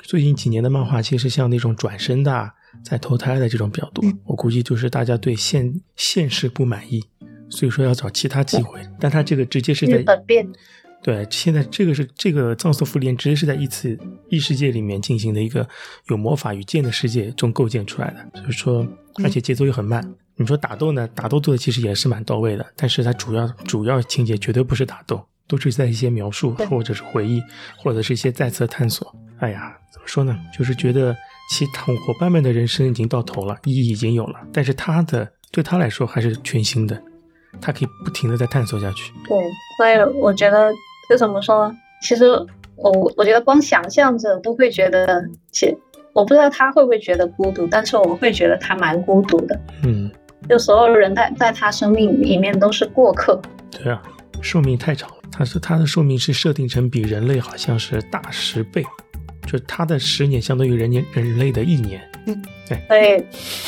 [0.02, 2.52] 最近几年的漫画，其实像那种转身的、
[2.84, 4.04] 在投胎的这种比较多。
[4.24, 7.02] 我估计就是大家对现现实不满意，
[7.48, 8.80] 所以说要找其他机会。
[9.00, 10.04] 但他这个直接是在。
[11.02, 13.98] 对，现在这个是这个藏色福莲，直接是在异次
[14.30, 15.68] 异世界里面进行的一个
[16.08, 18.86] 有魔法与剑的世界中构建出来的，所以说，
[19.22, 20.14] 而且节奏又很慢。
[20.36, 21.08] 你说打斗呢？
[21.14, 27.42] 打斗做的其实也是蛮到位的，但是它主要主要情节绝对不是打斗，都是在一些描述或者是回忆，
[27.76, 29.14] 或者是一些再次探索。
[29.38, 30.38] 哎呀，怎么说呢？
[30.56, 31.16] 就是觉得
[31.50, 37.00] 其同伙伴们的人生已经到头了，意义已经有了，但是他的对他来说还是全新的，
[37.60, 39.12] 他可以不停的在探索下去。
[39.28, 39.38] 对，
[39.76, 40.72] 所以我觉得。
[41.06, 41.76] 就怎么说呢？
[42.00, 42.24] 其实
[42.76, 45.66] 我我觉得光想象着都会觉得，其
[46.14, 49.60] 我不知道他会不会觉得孤独，但是我会觉得他蛮孤独的。
[49.82, 50.10] 嗯，
[50.48, 53.40] 就所有人在在他生命里面都是过客。
[53.70, 54.02] 对啊，
[54.40, 58.84] 寿命太长了，他是他的寿命是设定成比人类好像是大十倍。
[59.46, 63.22] 就他的十年相当于人年人类的一年，嗯，对，所以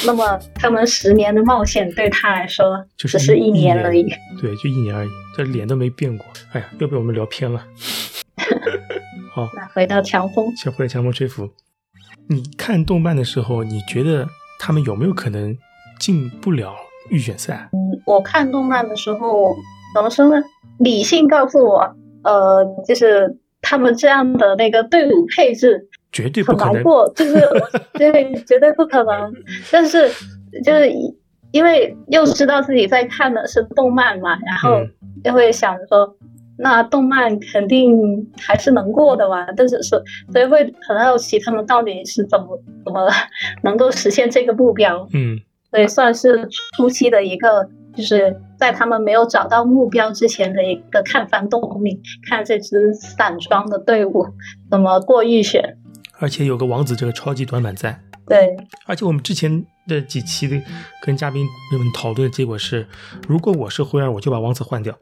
[0.06, 4.02] 那么他们十年的冒险对他来说就是只是一年而已，
[4.40, 6.26] 对，就一年而已，这脸都没变过。
[6.52, 7.62] 哎呀，又被我们聊偏了。
[9.34, 11.46] 好，那回到强风，先回到强风吹拂。
[12.28, 14.26] 你看动漫的时候，你觉得
[14.58, 15.54] 他们有没有可能
[15.98, 16.74] 进不了
[17.10, 17.68] 预选赛？
[17.72, 19.54] 嗯，我看动漫的时候
[19.94, 20.42] 怎么说呢？
[20.78, 23.38] 理性告诉我，呃，就是。
[23.62, 27.34] 他们这样的那个队伍配置绝对不可能过，就是
[27.94, 29.32] 对，绝对不可能。
[29.72, 30.08] 但是
[30.62, 30.88] 就是
[31.50, 34.86] 因为又知道自己在看的是动漫嘛，然后
[35.24, 36.16] 就会想说，
[36.58, 39.44] 那动漫肯定还是能过的嘛。
[39.56, 43.10] 但是是所以会很好奇他们到底是怎么怎么
[43.64, 45.08] 能够实现这个目标。
[45.12, 47.68] 嗯，所以算是初期的一个。
[47.96, 54.26] 就是在他们没有找到目标之前的一个看翻动力， 看这支散装的队伍
[54.70, 55.78] 怎么过预选。
[56.18, 57.98] 而且有个王子这个超级短板在。
[58.26, 58.56] 对。
[58.86, 60.60] 而且我们之前的几期的
[61.02, 62.86] 跟嘉宾们讨论的结果是，
[63.28, 64.96] 如果我是灰二，我就把王子换掉，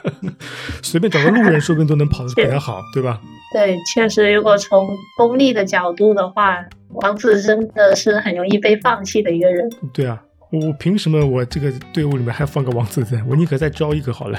[0.82, 3.20] 随便找个路人，说不定都能跑得比他好，对吧？
[3.52, 9.70] 对，确实，如果从功利的角度的话，王子真的是很容易被放弃的一个人。
[9.92, 10.22] 对啊。
[10.52, 13.20] 我凭什么我这个队伍里面还放个王子在？
[13.28, 14.38] 我宁可再招一个好了。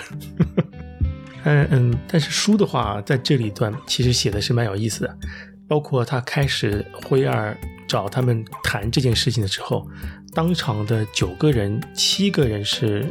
[1.43, 5.17] 嗯嗯，但是书的话，在这里段其实写的是蛮有意思的，
[5.67, 9.87] 包括他开始灰二找他们谈这件事情的时候，
[10.33, 13.07] 当场的九个人，七个人是，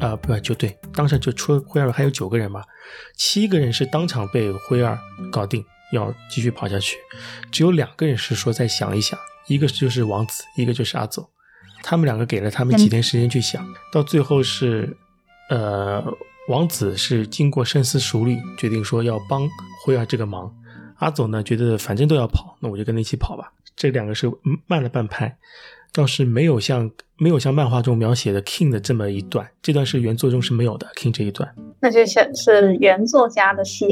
[0.00, 2.62] 啊不就对，当场就除了灰二还有九个人嘛，
[3.16, 4.98] 七个人是当场被灰二
[5.30, 6.96] 搞定，要继续跑下去，
[7.50, 11.28] 只有两个人是说再想一想，一个就是王子，一个就是阿走。
[11.82, 14.96] 他们两个给了他们几天时间去想，到最后是，
[15.50, 16.02] 呃，
[16.48, 19.46] 王子是经过深思熟虑，决定说要帮
[19.84, 20.52] 灰儿这个忙。
[20.98, 23.52] 阿总呢，觉得反正都要跑，那我就跟他一起跑吧。
[23.74, 24.30] 这两个是
[24.66, 25.36] 慢了半拍，
[25.92, 31.54] 倒是没有像没有像漫画中描写的 King 的这么一段，这段是原作中是没有的 King 这一段。
[31.80, 33.86] 那就像是原作家的戏，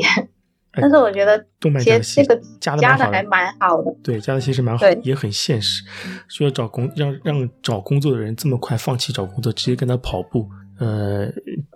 [0.72, 5.84] 但是我觉得动漫其实这个加的还蛮好的，对，加的其实蛮好，也很现实，
[6.28, 10.48] 需要找工让让找工作的人这么快放弃找工作，直接跟他跑步。
[10.78, 11.26] 呃，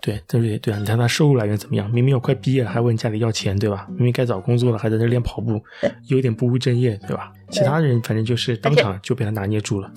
[0.02, 0.78] 对，对对对啊！
[0.78, 1.88] 你看他收入来源怎么样？
[1.90, 3.86] 明明要快毕业了，还问家里要钱，对吧？
[3.90, 5.62] 明明该找工作了，还在那练跑步，
[6.08, 7.32] 有点不务正业，对吧？
[7.50, 9.90] 其他人反正就是当场就被他拿捏住了，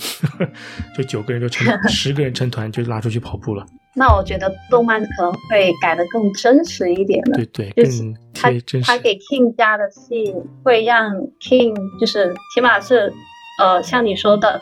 [0.96, 3.66] 就九个人就成 十个人成团就拉出去跑步了。
[3.94, 8.88] 那我觉得动漫可能会改的更真实一点了，对对，更贴真实。
[8.88, 10.34] 他给 King 加的戏
[10.64, 11.12] 会让
[11.42, 13.12] King 就是起码是
[13.60, 14.62] 呃，像你说的。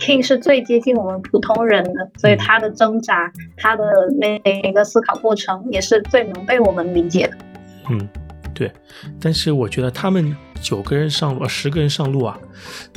[0.00, 3.84] King 是最接近我们普通人的，所以他的挣扎，他的
[4.18, 7.36] 那一个思考过程，也是最能被我们理解的。
[7.90, 8.08] 嗯，
[8.54, 8.72] 对。
[9.20, 12.40] 但是我觉得他们九个人上路，十个人上路啊，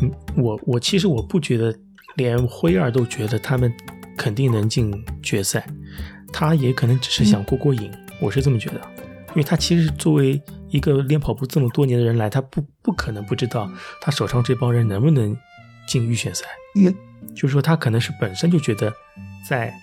[0.01, 1.75] 嗯，我我其实我不觉得，
[2.15, 3.71] 连灰二都觉得他们
[4.17, 4.89] 肯定能进
[5.21, 5.65] 决赛，
[6.31, 8.79] 他也可能只是想过过瘾，我是这么觉得。
[9.31, 15.35] 因为他其实作为一个练跑步这么多年的人来，他不不可能不知道他手上这帮人能不能。
[15.87, 16.93] 进预选赛，嗯，
[17.35, 18.91] 就是说他可能是本身就觉得，
[19.47, 19.73] 在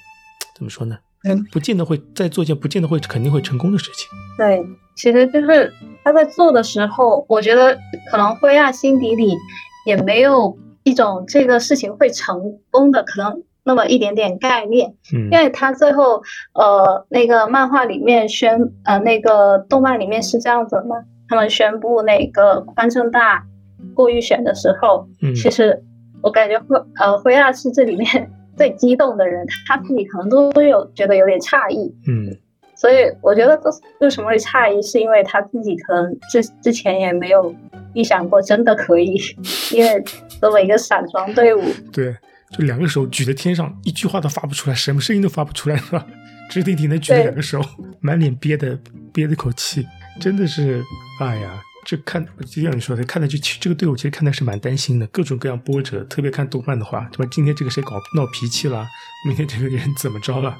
[0.54, 0.98] 怎么说呢？
[1.24, 4.08] 嗯，不见得会在做一件不见得会肯定会成功的事情。
[4.38, 4.64] 对，
[4.96, 5.70] 其实就是
[6.02, 7.78] 他在做的时候，我觉得
[8.10, 9.36] 可能灰亚心底里
[9.84, 14.94] 也没有一种这个事情会成功的可能那么一点点概念。
[15.12, 16.22] 嗯，因为他最后
[16.54, 20.96] 呃那个漫画里面宣呃那个动漫里面是这样子嘛，
[21.28, 23.44] 他们宣布那个宽正大
[23.94, 25.84] 过预选的时候，嗯，其实。
[26.22, 32.36] 我感觉灰呃灰亚是这里面 最激动的人，他自己可能都都有觉得有点诧异，嗯，
[32.74, 37.54] 所以我觉得这为什么会诧异，是因为他自己可能之之前也没有
[37.94, 39.16] 预想过真的可以，
[39.72, 40.02] 因为
[40.40, 42.14] 作为一个散装队伍，对，
[42.50, 46.06] 就两个手举在天上，一句话都发不出来，什么声音都发不出来，是吧？
[46.50, 47.60] 直挺挺的举着两个手，
[48.00, 48.78] 满脸憋的
[49.12, 49.86] 憋的口气，
[50.20, 50.82] 真的是，
[51.20, 51.62] 哎呀。
[51.90, 56.04] 就看，就像你说的，看的就这个队伍其实看的是蛮担心的，各种各样波折。
[56.04, 57.28] 特别看动漫的话，对吧？
[57.32, 58.86] 今天这个谁搞闹脾气了？
[59.26, 60.56] 明天这个人怎么着了？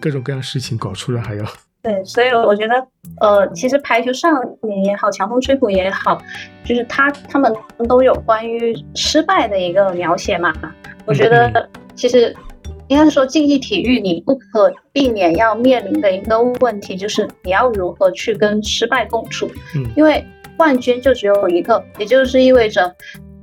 [0.00, 1.44] 各种各样事情搞出来还要。
[1.82, 2.74] 对，所以我觉得，
[3.20, 4.28] 呃，其实排球少
[4.62, 6.20] 年也好，强风吹拂也好，
[6.64, 7.54] 就是他他们
[7.88, 10.52] 都有关于失败的一个描写嘛。
[11.06, 12.34] 我觉得其实
[12.88, 19.48] 应该是说竞技体育你不可避免要面临的一个问题，就是你要如何去跟失败共处。
[19.76, 20.26] 嗯，因为。
[20.56, 22.94] 冠军就只有一个，也就是意味着，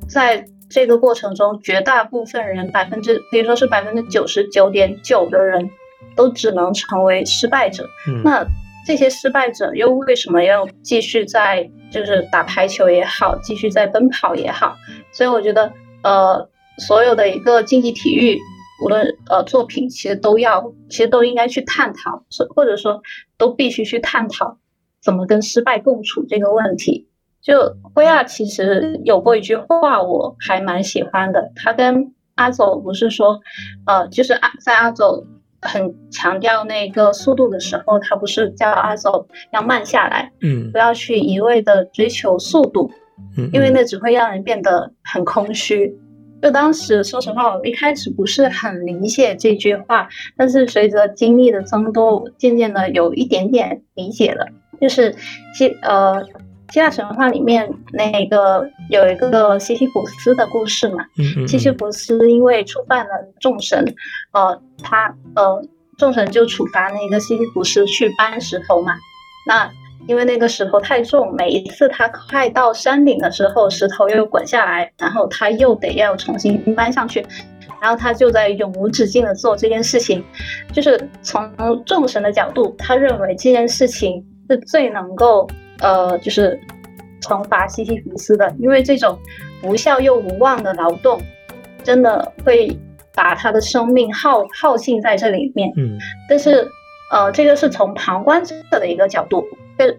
[0.08, 5.70] 在这个过程中，绝大部分人百分之可以说是百分之九十九点九的人
[6.16, 7.86] 都只能成为失败者。
[8.24, 8.46] 那
[8.86, 14.76] 这些失败者又为什么要继续在就是打排球也好，继续在奔跑也好？
[15.12, 15.72] 所以我觉得，
[16.04, 18.38] 呃，所有的一个竞技体育，
[18.84, 22.24] 无论呃作品，其实都要，其实都应该去探讨，
[22.56, 23.02] 或者说
[23.38, 24.58] 都必须去探讨。
[25.02, 27.08] 怎么跟失败共处这个问题，
[27.42, 31.52] 就辉亚其实有过一句话，我还蛮喜欢的。
[31.56, 33.40] 他跟阿走不是说，
[33.86, 35.26] 呃，就是阿在阿走
[35.62, 42.92] 很强调那个速度的时候，他不是叫阿走要慢下来，嗯，不要去一味的追求速度，
[43.38, 45.98] 嗯，因为那只会让人变得很空虚。
[46.42, 50.08] 就当时说实话，我一开始不是很理解这句话，
[50.38, 54.48] 但是随着经历的增多，渐渐的有一点点理解了。
[54.80, 55.16] 就是
[55.54, 56.24] 希呃
[56.72, 61.04] 希腊神话里面那个有一个西西弗斯的故事嘛，
[61.48, 63.84] 西西弗斯因为触犯了众神，
[64.34, 65.60] 呃他呃
[65.98, 68.94] 众神就处罚那个西西弗斯去搬石头嘛。
[69.48, 69.68] 那
[70.08, 77.26] 因为那个石头太重，每一次他快到山顶的时候，石头又滚下来，然后他又得要重新搬上去，
[77.82, 80.24] 然后他就在永无止境的做这件事情。
[80.72, 81.52] 就是从
[81.84, 84.24] 众神的角度，他认为这件事情。
[84.50, 85.48] 是最能够
[85.80, 86.60] 呃，就是
[87.22, 89.18] 惩罚西西弗斯的，因为这种
[89.64, 91.22] 无效又无望的劳动，
[91.84, 92.76] 真的会
[93.14, 95.72] 把他的生命耗耗尽在这里面。
[95.78, 96.68] 嗯，但是
[97.12, 99.44] 呃，这个是从旁观者的一个角度，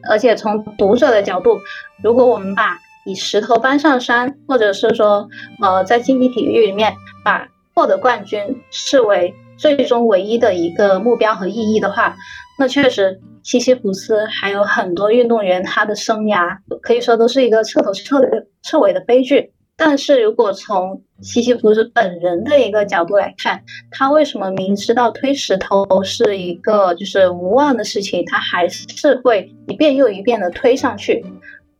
[0.09, 1.59] 而且从读者的角度，
[2.03, 5.29] 如果我们把以石头搬上山，或者是说
[5.63, 12.17] 呃，在竞技体育里面把获得冠军视为最终唯一的一个目标和意义的话，
[12.61, 13.19] 那确实。
[13.43, 18.21] 西西弗斯还有很多运动员，他的生涯可以说都是一个彻头彻
[18.63, 19.51] 彻尾的悲剧。
[19.79, 31.25] 但是如果从西西弗斯本人的一个角度来看，他为什么明知道推石头是一个就是无望的事情，他还是会一遍又一遍的推上去？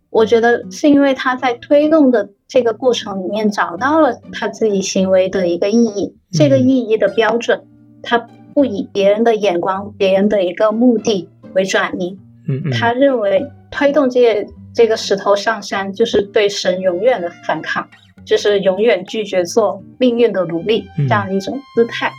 [0.09, 7.63] 我觉得是因为他在推动的这个过程里面找到了他自己行为的一个意义，这个意义的标准，
[8.03, 8.27] 他
[8.61, 12.19] 不以别人的眼光、别人的一个目的为转移。
[12.47, 17.89] 嗯嗯，他认为推动这这个石头上山，就是对神永远的反抗，
[18.23, 22.13] 就是永远拒绝做命运的奴隶这样的一种姿态。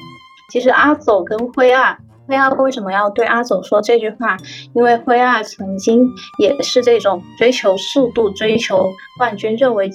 [0.51, 1.95] 其实阿走跟灰二。
[2.27, 4.35] 灰二为什么要对阿走说这句话？
[4.73, 6.07] 因为灰二曾经
[6.39, 8.89] 也是这种追求速度、追求
[9.19, 9.91] 冠军，认为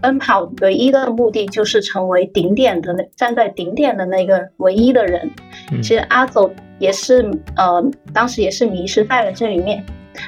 [0.00, 5.30] 奔跑唯一的目的就是成为顶点的那站在顶点的那个唯一的人。
[5.82, 7.82] 其实阿走也是呃，
[8.12, 9.84] 当时也是迷失在了这里面。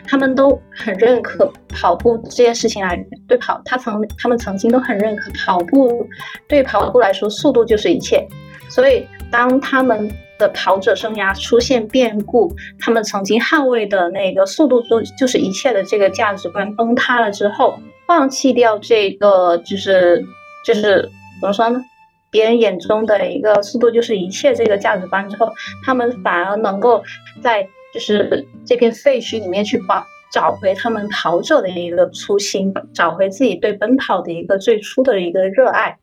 [0.07, 2.97] 他们都很认可跑步这件事情来
[3.27, 6.07] 对跑，他曾他们曾经都很认可跑步，
[6.49, 8.27] 对跑步来说，速度就是一切。
[8.69, 10.11] 所以当他们。
[10.39, 17.79] 的跑者生涯出现变故，他们曾经捍卫的那个速度就就是一切的这个价值观崩塌了之后，
[18.13, 20.23] 放弃掉这个就是
[20.67, 21.11] 就是
[21.41, 21.83] 怎么说呢？
[22.31, 25.51] 别人眼中的一个速度就是一切这个价值观之后，
[25.83, 27.03] 他们反而能够
[27.43, 35.97] 在就是这片废墟里面去找找回他们跑者的一个初心，找回自己对奔跑的一个最初的一个热爱。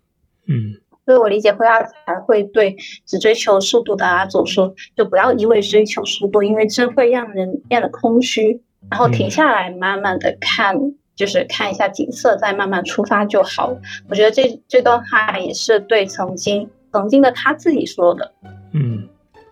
[0.47, 0.81] 嗯。
[1.05, 10.75] 所以我理解灰二才会对只追求速度的阿佐说，就不要一味追求速度，因为这会让人变得空虚，然后停下来慢慢的看，
[11.19, 13.81] 就是看一下景色，再慢慢出发就好了。
[14.07, 18.33] 我觉得这这段话也是对曾经曾经的他自己说的。
[18.71, 19.05] 嗯，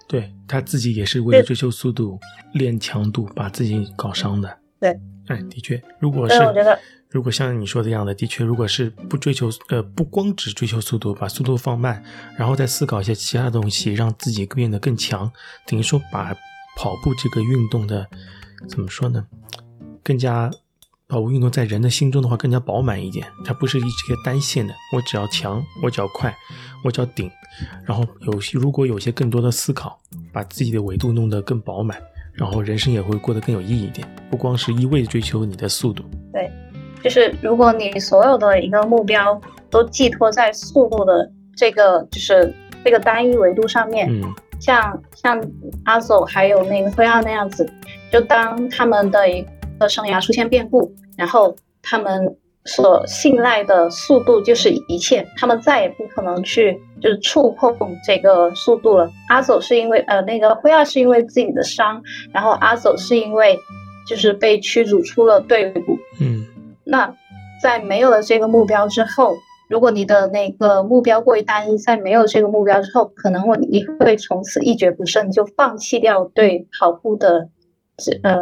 [0.07, 2.17] 对他自己也是为了追求速度
[2.53, 4.57] 练强度，把自己搞伤的。
[4.79, 4.97] 对，
[5.27, 6.79] 哎，的确，如果是我觉得。
[7.09, 12.01] 如果像你说的样的，的确，如果是不追求，呃，不光只追求速度，把速度放慢，
[12.37, 15.29] 然后再思考一些其他的东西，让自己变得更强，
[15.65, 16.33] 等于说把
[16.77, 18.07] 跑步这个运动的，
[18.69, 19.25] 怎么说呢？
[20.03, 20.49] 更加
[21.07, 26.35] 跑步运动在人的心中的话更加饱满一点，它不是一这个单线的，我只要强，我只要快，
[26.83, 27.31] 我只要顶，
[27.85, 29.97] 然后有些如果有些更多的思考，
[30.33, 31.97] 把自己的维度弄得更饱满，
[32.33, 36.03] 然后人生也会过得更有意义一点，不光是一味追求你的速度。
[36.33, 36.51] 对。
[37.03, 39.39] 就是如果你所有的一个目标
[39.69, 42.51] 都寄托在速度的这个就是
[42.83, 45.39] 这个单一维度上面，嗯，像像
[45.85, 47.71] 阿走还有那个灰奥那样子，
[48.11, 49.45] 就当他们的一
[49.79, 57.75] 个生涯出现变故，然后他们所信赖的速度就是一切，他们再也不可能去就是触碰
[58.05, 59.09] 这个速度了。
[59.29, 62.01] 阿走是因为呃那个灰二是因为自己的伤，
[62.33, 63.57] 然后阿走是因为
[64.07, 66.45] 就是被驱逐出了队伍，嗯。
[66.83, 67.13] 那
[67.61, 69.35] 在没有了这个目标之后，
[69.67, 77.49] 如果你的那个目标过于单一，在没有这个目标之后，可能我你会从此一蹶不振，就放弃掉对跑步的
[78.23, 78.39] 呃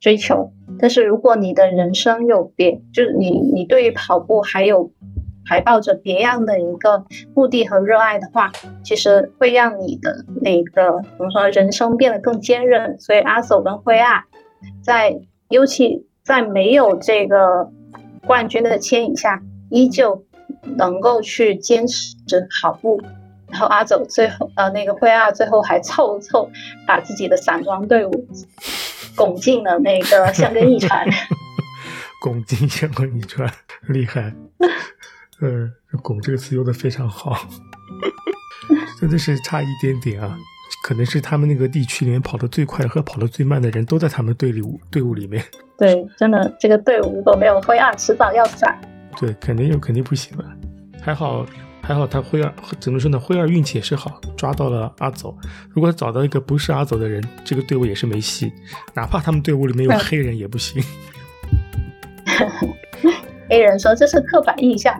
[0.00, 0.52] 追求。
[0.78, 4.90] 但是如果你的人生有别，就是你你对于跑步还有
[5.46, 8.50] 还抱着别样的一个目的和热爱的话，
[8.82, 12.98] 其实会让你的那个怎么说，人生变得更坚韧。
[12.98, 14.24] 所以阿索跟灰二
[14.82, 16.06] 在尤其。
[16.22, 17.72] 在没有这个
[18.24, 20.26] 冠军的牵引下，依旧
[20.76, 22.14] 能够去坚持
[22.62, 23.00] 跑步。
[23.50, 26.50] 然后阿走最后，呃，那个灰二最后还凑凑
[26.86, 28.28] 把自己的散装队伍
[29.16, 31.06] 拱进了那个香根一传。
[32.22, 33.50] 拱进香根一传，
[33.88, 34.32] 厉害。
[35.40, 35.70] 呃，
[36.02, 37.48] 拱这个词用的非常好，
[39.00, 40.36] 真的是差一点点啊。
[40.82, 45.44] 可能是他们那个地区里面跑得最快和跑得最慢的人都在他们队里队伍里面。
[45.76, 48.78] 对，真的，这个队伍如果没有灰二，迟早要散。
[49.18, 50.44] 对，肯定又，肯定不行了。
[51.00, 51.44] 还好，
[51.82, 53.18] 还好，他灰二怎么说呢？
[53.18, 55.36] 灰二运气也是好，抓到了阿走。
[55.70, 58.52] 如果找到一个不是阿走的人，这个队伍也是没戏。
[58.94, 60.82] 哪怕他们队伍里面有黑人也不行。
[63.48, 64.94] 黑人说这是刻板印象。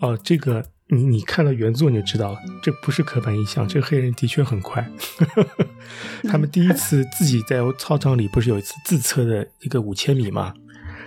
[0.00, 0.64] 哦，这个。
[0.88, 4.88] 你你看了原作你就知道了，这不是刻板印象，这个黑人的确很快。
[6.30, 10.54] 他们第一次自己在操场里不是有一次自测的一个五千米吗？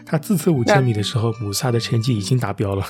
[0.05, 2.85] 他自测五千米的时候，姆萨的成绩已经达标了。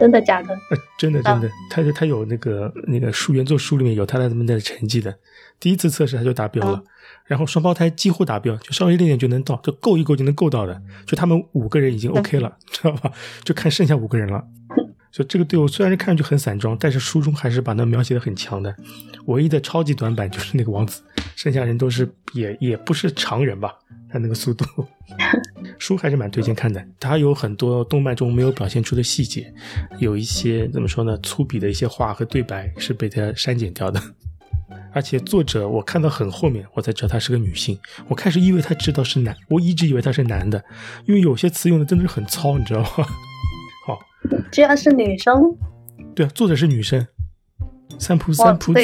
[0.00, 0.54] 真的假的？
[0.54, 5.14] 呃真的真的，他他有那个那个书原作书里面有他的他们的成绩的，
[5.60, 6.82] 第一次测试他就达标了。
[7.26, 10.82] 然后双胞胎几乎达标，就稍微练练就能到，就够一够就能够到的。
[11.06, 13.12] 就他们五个人已经 OK 了，知道吧？
[13.44, 14.42] 就看剩下五个人了。
[15.12, 18.74] 就这个队伍虽然是看上去很散装，但是书中还是把那描写的很强的。
[19.26, 21.02] 唯一的超级短板就是那个王子，
[21.36, 23.74] 剩下人都是也也不是常人吧？
[24.12, 24.64] 他那个速度，
[25.78, 26.84] 书还是蛮推荐看的。
[26.98, 29.52] 它有很多动漫中没有表现出的细节，
[29.98, 31.16] 有一些怎么说呢？
[31.22, 34.00] 粗鄙的一些话和对白是被他删减掉的。
[34.92, 37.78] 而且作者我看到很后面，我才知道她是个女性。
[38.08, 40.62] 我开始以为她知道是男，我一直以为她是男的，
[41.06, 42.88] 因为有些词用的真的是很糙，你知道吗？
[43.86, 43.98] 好，
[44.50, 45.56] 居然是女生。
[46.14, 47.06] 对啊，作者是女生，
[48.00, 48.80] 三浦三浦子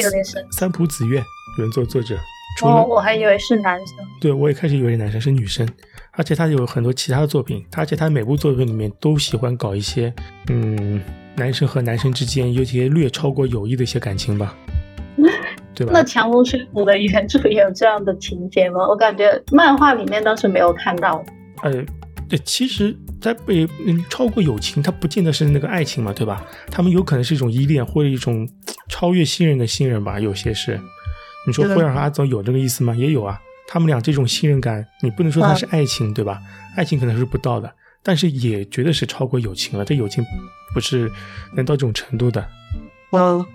[0.51, 1.21] 三浦子苑
[1.59, 2.17] 原作作者。
[2.61, 3.97] 哦，我还以为是男生。
[4.19, 5.67] 对，我也开始以为是男生，是女生。
[6.13, 10.11] 而且他有很多其他的作品，而且他每部作品里面都喜欢搞一些，
[10.49, 10.99] 嗯，
[11.35, 14.57] 男生和男生之间有些略超过友谊的一些感情吧，
[15.75, 15.91] 对吧？
[15.93, 18.87] 那《强风吹拂》的原著也有这样的情节吗？
[18.87, 21.23] 我感觉漫画里面倒是没有看到。
[21.61, 21.71] 呃，
[22.27, 26.43] 对，其实在被嗯超过友情，它不见得是那个爱情嘛，对吧？
[26.71, 28.49] 他们有可能是一种依恋或者一种
[28.89, 30.79] 超越信任的信任吧，有些是。
[31.47, 32.93] 你说灰尔和阿泽有这个意思吗？
[32.93, 33.41] 也有啊。
[33.69, 36.41] 他们俩这种信任感，你不能说他是爱情，对吧？
[36.75, 37.69] 爱情可能是不到的，
[38.01, 39.83] 但是也绝对是超过友情了。
[39.83, 40.23] 这友情
[40.73, 41.11] 不是
[41.53, 42.47] 能到这种程度的，
[43.11, 43.45] 嗯，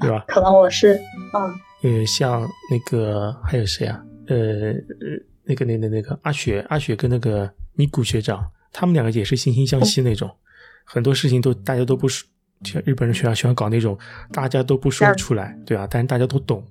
[0.00, 0.24] 对吧？
[0.28, 1.00] 可能我是，
[1.34, 4.00] 嗯，呃，像那个还有谁啊？
[4.28, 10.30] 呃呃，那个那那那个阿雪，阿雪跟那个尼古学长，他们两个也是惺惺相惜那种，
[10.84, 12.28] 很多事情都大家都不说，
[12.62, 13.98] 像日本人喜欢喜欢搞那种
[14.32, 15.88] 大家都不说出来，对吧？
[15.90, 16.64] 但是大家都懂。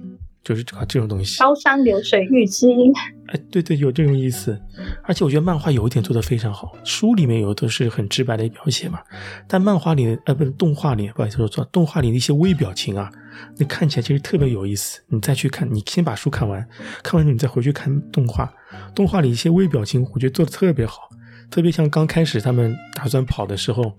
[0.46, 2.93] 就是搞这种东西，高山流水遇知音。
[3.28, 4.58] 哎，对对，有这种意思。
[5.04, 9.00] 而且我觉得漫画有一点做得非常好，书里面有都是很直白的描写嘛，
[9.48, 13.10] 但漫画里，呃，不是动画里，不好意思说错，动画里的一些微表情啊，
[13.58, 15.02] 那看起来其实特别有意思。
[15.08, 16.64] 你再去看，你先把书看完，
[17.02, 18.54] 看完你再回去看动画，
[18.93, 21.10] 动画里一些微表情，我觉得做的特别好，
[21.50, 23.91] 特别像刚开始他们打算跑的时候。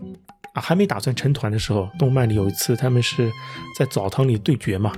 [0.56, 3.30] 啊，还没打算成团的时候，动漫里有一次他们是
[3.78, 4.90] 在澡堂里对决嘛。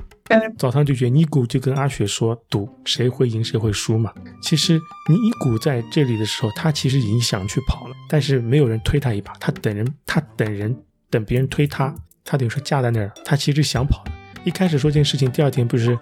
[0.57, 4.13] 澡堂对决，尼古就跟阿雪说赌谁会赢谁会输嘛。
[4.41, 4.75] 其实
[5.09, 10.77] 尼古在这里的时候，他其实已经想去跑了，但是没有人推他一把，他等人，他等人，
[11.11, 11.93] 等别人推他，
[12.25, 14.13] 他等于说架在那儿，他其实想跑的。
[14.45, 15.99] 一开始说这件事情，第二天不是，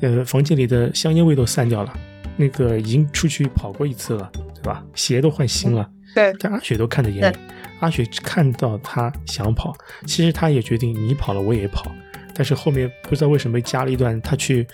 [0.00, 1.92] 呃，房间里的香烟味都散掉了，
[2.38, 4.82] 那个已经出去跑过一次了，对吧？
[4.94, 5.90] 鞋都换新了。
[6.14, 7.36] 对，但阿雪都看在眼里。
[7.80, 11.90] 阿雪看到他想跑，其实他也决定你跑了我也跑，
[12.34, 14.66] 但是后面不知道为什么加了一段他去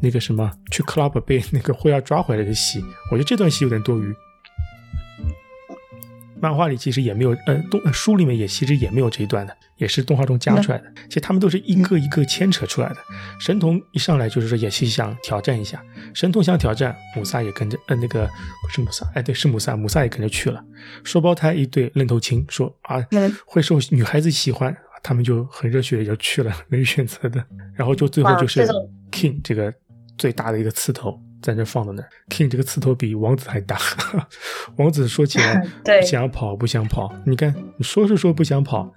[0.00, 4.14] 那个什么去 club 被那个会要抓回来的戏，我觉得这段戏有点多余。
[6.44, 10.84] 漫画里其实也没有，呃，动书里面也其实也没有这一段的，也是动画中加出来的。
[11.08, 12.96] 其实他们都是一个一个牵扯出来的。
[13.40, 15.82] 神童一上来就是说也是想挑战一下，
[16.12, 18.26] 神童想挑战，姆萨也跟着，呃，那个
[18.62, 20.62] 不是姆萨，哎，对，是姆萨，姆萨也跟着去了。
[21.02, 23.02] 双胞胎一对愣头青说啊，
[23.46, 27.42] 会受女孩子喜欢，他们就很热血的就去了，没选择的。
[27.72, 28.68] 然后就最后就是
[29.10, 29.72] King 这个
[30.18, 31.18] 最大的一个刺头。
[31.44, 33.76] 在那放在那儿，King 这个刺头比王子还大。
[34.78, 37.12] 王子说起来 不想跑，不想跑。
[37.26, 38.90] 你看，你说是说不想跑，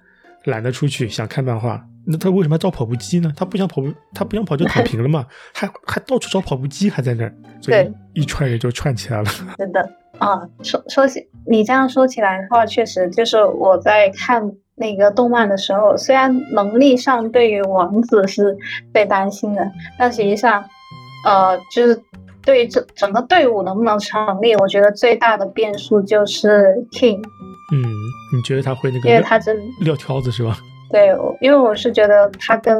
[0.46, 1.84] 懒得出去，想看漫画。
[2.06, 3.30] 那他为什么要找跑步机呢？
[3.36, 5.26] 他不想跑步，他不想跑就躺平了嘛？
[5.52, 9.28] 还还到处找跑步机，还在那儿，所以一串人就串起来了。
[9.58, 9.82] 真的
[10.16, 18.56] 啊，说说起你这样说起来的话，确实就是我在看那个动漫的时候，虽然能力上对于王子是
[18.94, 20.64] 最担心的，但实际上，
[21.26, 22.02] 呃，就是。
[22.42, 27.22] 对于整整个队伍能不能成立，我觉得最大的变数就是 King。
[27.72, 27.82] 嗯，
[28.34, 29.08] 你觉得他会那个？
[29.08, 30.58] 因为他真撂挑子是吧？
[30.90, 31.08] 对，
[31.40, 32.74] 因为我是觉得他跟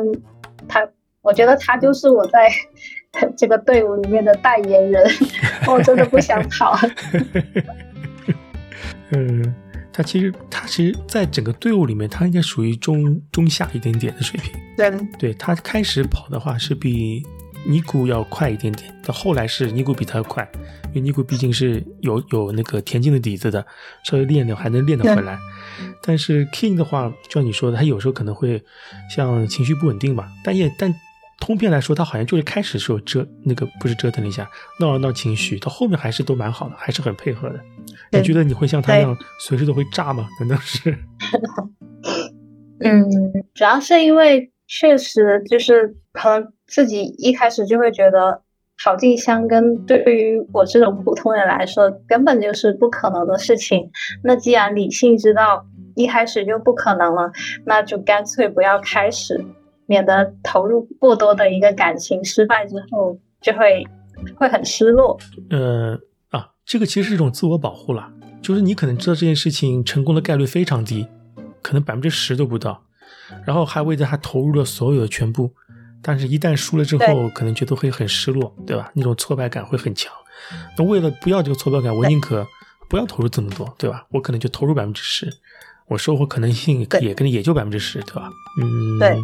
[0.66, 0.88] 他，
[1.20, 2.50] 我觉得他就是我在
[3.36, 5.06] 这个队伍里面的代言人。
[5.68, 6.78] 我真的不想跑。
[9.12, 9.54] 嗯，
[9.92, 14.54] 他其实他其实，在整个队伍里面，他应该属于中中下一点点的水平。
[14.76, 17.22] 对，对他开始跑的话是比。
[17.66, 20.48] 尼古要快一点点，到后来是尼古比他快，
[20.88, 23.64] 因为尼古毕竟是有有那个田径的底子的，
[24.04, 25.38] 稍微练练还能练得回来。
[26.02, 28.62] 但是 King 的话，就像你说的，他有时候可能会
[29.14, 30.94] 像情绪不稳定吧，但也但
[31.40, 34.48] 通篇来说，他好像就是开始时候折那个不是折腾了一下，
[34.80, 37.60] 闹了闹情绪，到后面还是都蛮好的，还是很配合的。
[38.12, 40.28] 你觉得你会像他那样随时都会炸吗？
[40.40, 40.96] 难道是？
[42.80, 43.04] 嗯，
[43.54, 46.52] 主要是因为确实就是可能。
[46.68, 48.42] 自己一开始就会觉得
[48.84, 53.90] 跑进香根对于我这种普通人来说根本就是不可能的事情。
[54.22, 55.66] 那既然理性知道
[55.96, 57.32] 一开始就不可能了，
[57.64, 59.44] 那就干脆不要开始，
[59.86, 63.84] 免得投入过多的一个感情，失败之后就会
[64.36, 65.18] 会很失落。
[65.50, 65.98] 呃
[66.28, 71.08] 啊，这个其实是一种自我保护了，就是你可能知道这件事情成功的概率非常低，
[71.62, 72.84] 可能百分之十都不到，
[73.44, 75.50] 然后还为他投入了所有的全部。
[76.02, 78.90] 但是，一旦输了之后，可能觉得会很失落，对吧？
[78.94, 80.12] 那种挫败感会很强。
[80.76, 82.46] 那为了不要这个挫败感，我宁可
[82.88, 84.06] 不要投入这么多，对吧？
[84.10, 85.28] 我可能就投入百分之十，
[85.88, 88.30] 我收获可能性也可能也就百分之十，对吧？
[88.60, 89.16] 嗯，对。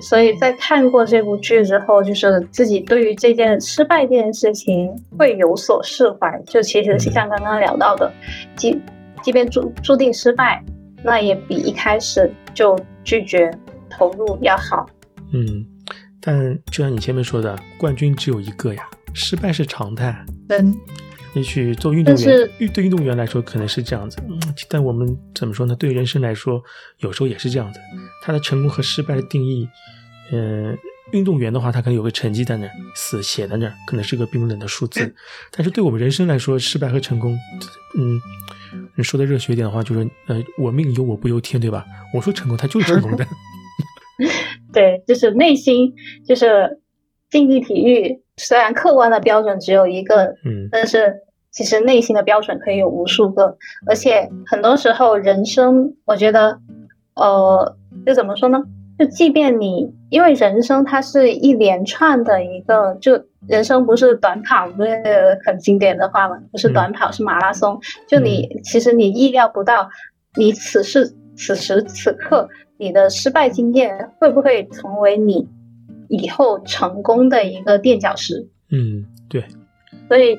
[0.00, 6.42] 所以在看过这部剧之后，就是自己对于这件失败这件事情会有所释怀。
[6.46, 8.10] 就其实像刚刚聊到的，
[8.56, 8.80] 即
[9.22, 10.64] 即便注注定失败，
[11.02, 13.50] 那也比一开始就拒绝
[13.90, 14.88] 投入要好。
[15.34, 15.66] 嗯，
[16.20, 20.24] 但就像你前面说的，冠军只有一个呀，失败是常态。
[20.48, 20.74] 嗯。
[21.34, 25.74] 也许做运动员，运对运动员来说可能是这样子，嗯，但我们怎么说呢？
[25.74, 26.62] 对人生来说，
[27.00, 27.80] 有时候也是这样子。
[28.22, 29.68] 他的成功和失败的定义，
[30.30, 30.78] 嗯，
[31.10, 35.12] 运动员的话，他可能有个成绩在那儿，死写在那儿，可能是个冰冷的数字。
[35.50, 37.36] 但是对我们人生来说，失败和成功，
[37.98, 38.20] 嗯，
[38.94, 41.84] 你说的热血一点的话，就是呃，我命由我不由天，对吧？
[42.14, 43.26] 我说成功，他就是成功的。
[44.72, 45.94] 对，就是内心，
[46.26, 46.80] 就是
[47.30, 48.22] 竞技体育。
[48.36, 51.14] 虽然客观的标准只有一个，嗯，但是
[51.52, 53.56] 其实内心的标准可以有无数个，
[53.86, 56.58] 而且很多时候人生，我觉得，
[57.14, 58.62] 呃，就怎么说呢？
[58.98, 67.80] 就即便你，因为人生它是一连串的一个，就人生不是短跑，不是很经典的话嘛，不是短跑，是马拉松。
[68.08, 69.88] 就你其实你意料不到，
[70.36, 72.48] 你此时此时此刻
[72.84, 75.48] 你的失败经验会不会成为你。
[76.10, 78.46] 以后成功的一个垫脚石。
[78.70, 79.42] 嗯，对。
[80.06, 80.36] 所以，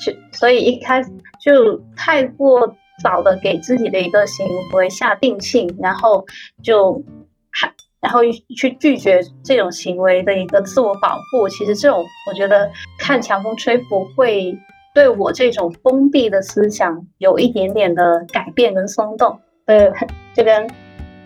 [0.00, 1.10] 就所以一开始
[1.44, 6.24] 就太过早的给自己的一个行为下定性，然后
[6.62, 7.04] 就
[7.50, 8.20] 还然后
[8.56, 11.48] 去拒绝这种行为的一个自我保护。
[11.48, 11.98] 其实这种，
[12.30, 14.56] 我觉得看强风吹拂会
[14.94, 19.40] 对我这种封闭的思想有一点点的改变跟松动。
[19.66, 19.92] 对，
[20.32, 20.70] 就跟。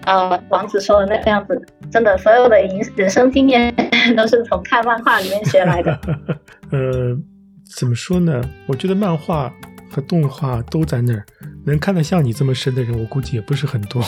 [0.04, 3.74] 呃，王子说的那个样子，真的，所有的人人生经验
[4.16, 5.98] 都是从看漫画里面学来的。
[6.72, 7.16] 呃，
[7.76, 8.40] 怎么说呢？
[8.66, 9.52] 我觉得漫画
[9.90, 11.24] 和动画都在那儿，
[11.64, 14.02] 能看得像你这么深的人，我估计也不是很多。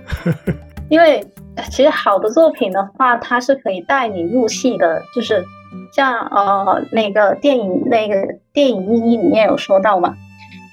[0.90, 1.24] 因为
[1.70, 5.44] 其实好的作品的话，它是可以带你入戏的，就是
[5.92, 10.14] 像呃那个电影那个电影一一里面有说到嘛，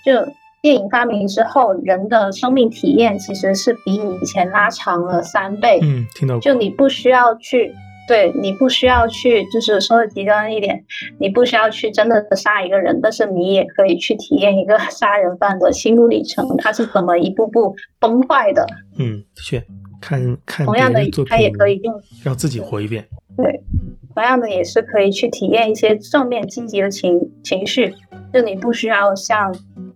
[0.06, 0.34] 就。
[0.64, 5.78] 电影发明之后，人的生命体验其实是比以前拉长了三倍。
[5.84, 6.39] 嗯，听到。
[6.39, 7.76] 就你不需要去，
[8.07, 10.86] 对你不需要去，就是说的极端一点，
[11.20, 18.66] 你不需要去真的杀一个人，但是你也可以去体验一个 杀人犯的心路历程，他是怎么一步步崩坏的。
[18.97, 19.61] 嗯，的确，
[19.99, 21.93] 看看同样的，他也可以用
[22.24, 23.05] 让自己活一遍。
[23.36, 23.61] 对，
[24.14, 27.93] 同样的也是可以去体验一些正面积极的情情绪，
[28.32, 29.53] 就你不需要像。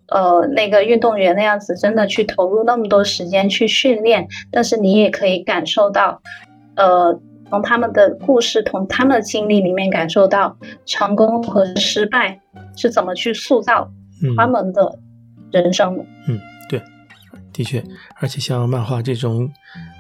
[0.10, 6.22] 呃，那个运动员那样子，真的去投入那么多时间去训练，但是你也可以感受到，
[6.76, 12.40] 呃，从他们的故事、从他们的经历里面感受到成功和失败
[12.76, 13.92] 是怎么去塑造
[14.38, 15.00] 他们的
[15.52, 16.06] 人生。
[16.28, 16.40] 嗯，
[16.70, 16.82] 对，
[17.52, 17.84] 的确，
[18.16, 19.50] 而且像漫画这种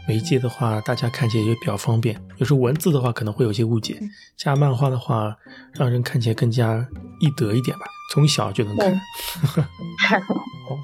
[0.07, 2.19] 媒介的话，大家看起来也比较方便。
[2.37, 3.99] 有时候文字的话可能会有些误解，
[4.37, 5.35] 加漫画的话，
[5.73, 6.85] 让人看起来更加
[7.19, 7.85] 易得一点吧。
[8.13, 10.79] 从小就能看， 哦，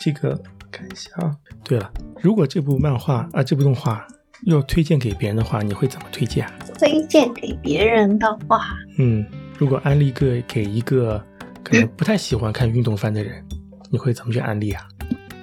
[0.00, 0.40] 这个
[0.70, 1.36] 看一下啊。
[1.64, 1.90] 对了，
[2.20, 4.06] 如果这部漫画啊，这部动画
[4.46, 6.52] 要推荐给别人的话，你会怎么推荐啊？
[6.78, 9.26] 推荐给别人的话，嗯，
[9.58, 11.20] 如果安利个给一个
[11.64, 13.44] 可能不太喜欢看运动番的人，
[13.90, 14.86] 你会怎么去安利啊？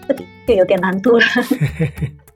[0.47, 1.25] 这有点难度了。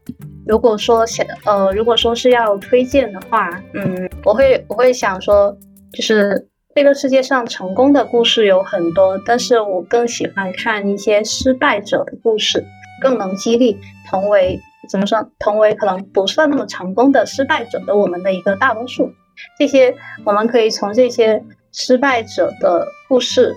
[0.46, 5.56] 如果说想呃，如果说是要推荐的话，嗯，我会我会想说，
[5.92, 6.48] 就是。
[6.76, 12.66] 这个世界上成功的故事有很多，但是我更喜欢看一些失败者的故事，
[13.00, 13.78] 更能激励
[14.10, 19.12] 同为怎么说，同为可能不算那么成功的失败者的我们的一个大多数。
[19.60, 23.54] 这些我们可以从这些失败者的故事，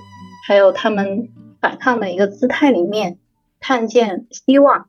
[0.47, 3.17] 还有他们反抗的一个姿态里面，
[3.61, 4.89] 看见希望，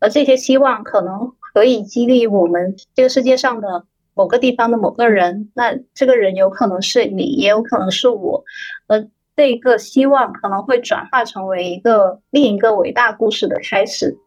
[0.00, 3.84] 而这些希望可能可以激励我们这个世界上的。
[4.14, 8.42] 某个地方的某个人，那这个人有可能是你，也有可能是我，
[8.88, 9.06] 而
[9.36, 14.18] 这个希望可能会转化成为一个另一个伟大故事的开始。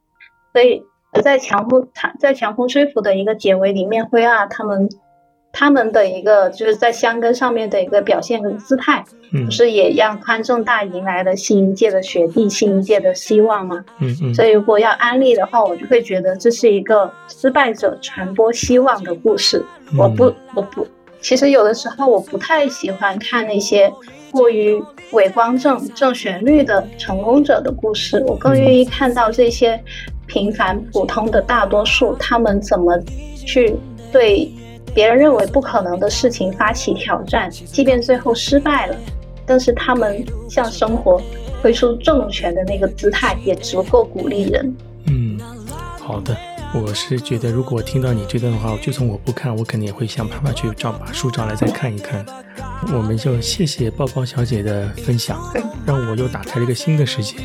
[0.54, 0.82] 所以
[1.22, 4.88] 在强风在强风吹拂的一个结尾里面，灰二他们。
[5.54, 9.04] 他们的一个就是在香根上面的一个表现跟姿态，
[9.46, 13.84] 不是也让宽正大迎来了新一届的学弟，新一届的希望吗？
[14.00, 14.34] 嗯嗯。
[14.34, 19.64] 所以如果要安利的话，我就会觉得这是一个失败者传播希望的故事。
[19.98, 20.88] 我不，我不，
[21.20, 23.92] 其实有的时候我不太喜欢看那些
[24.32, 24.82] 过于
[25.12, 29.78] 伪光正、正旋律的成功者的故事，我更愿意看到这些
[30.28, 32.98] 平凡普通的大多数，他们怎么
[33.36, 33.76] 去
[34.14, 34.50] 对。
[34.94, 38.96] 别人认为不可能的事情发起挑战，即便最后失败了，
[39.46, 41.22] 但是他们向生活
[41.62, 44.76] 挥出重拳的那个姿态也足够鼓励人。
[45.06, 45.40] 嗯，
[46.00, 46.36] 好的，
[46.74, 52.26] 我是觉得，如果听到你这段的话，就算我不看，我肯定也会想办法去找把书找来再看一看。
[52.94, 55.40] 我们就谢谢抱抱小姐的分享，
[55.86, 57.36] 让我又打开了一个新的世界。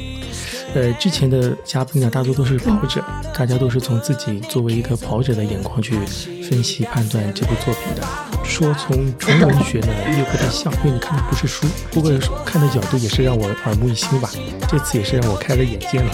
[0.76, 3.02] 呃，之前的嘉宾呢，大多都是跑者，
[3.32, 5.98] 大家都是从自己作为一个跑者的眼光去
[6.42, 8.02] 分析判断这部作品的。
[8.44, 12.12] 说从纯文学呢，又不太像，因为你看的不是书，不过
[12.44, 14.28] 看的角度也是让我耳目一新吧。
[14.68, 16.12] 这次也是让我开了眼界了。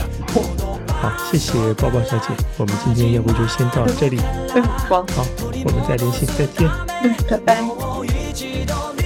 [0.86, 4.20] 好，谢谢抱抱小姐，我们今天要不就先到这里。
[4.54, 5.26] 嗯，好，好，
[5.64, 6.70] 我们再联系，再见。
[7.02, 9.01] 嗯，拜拜。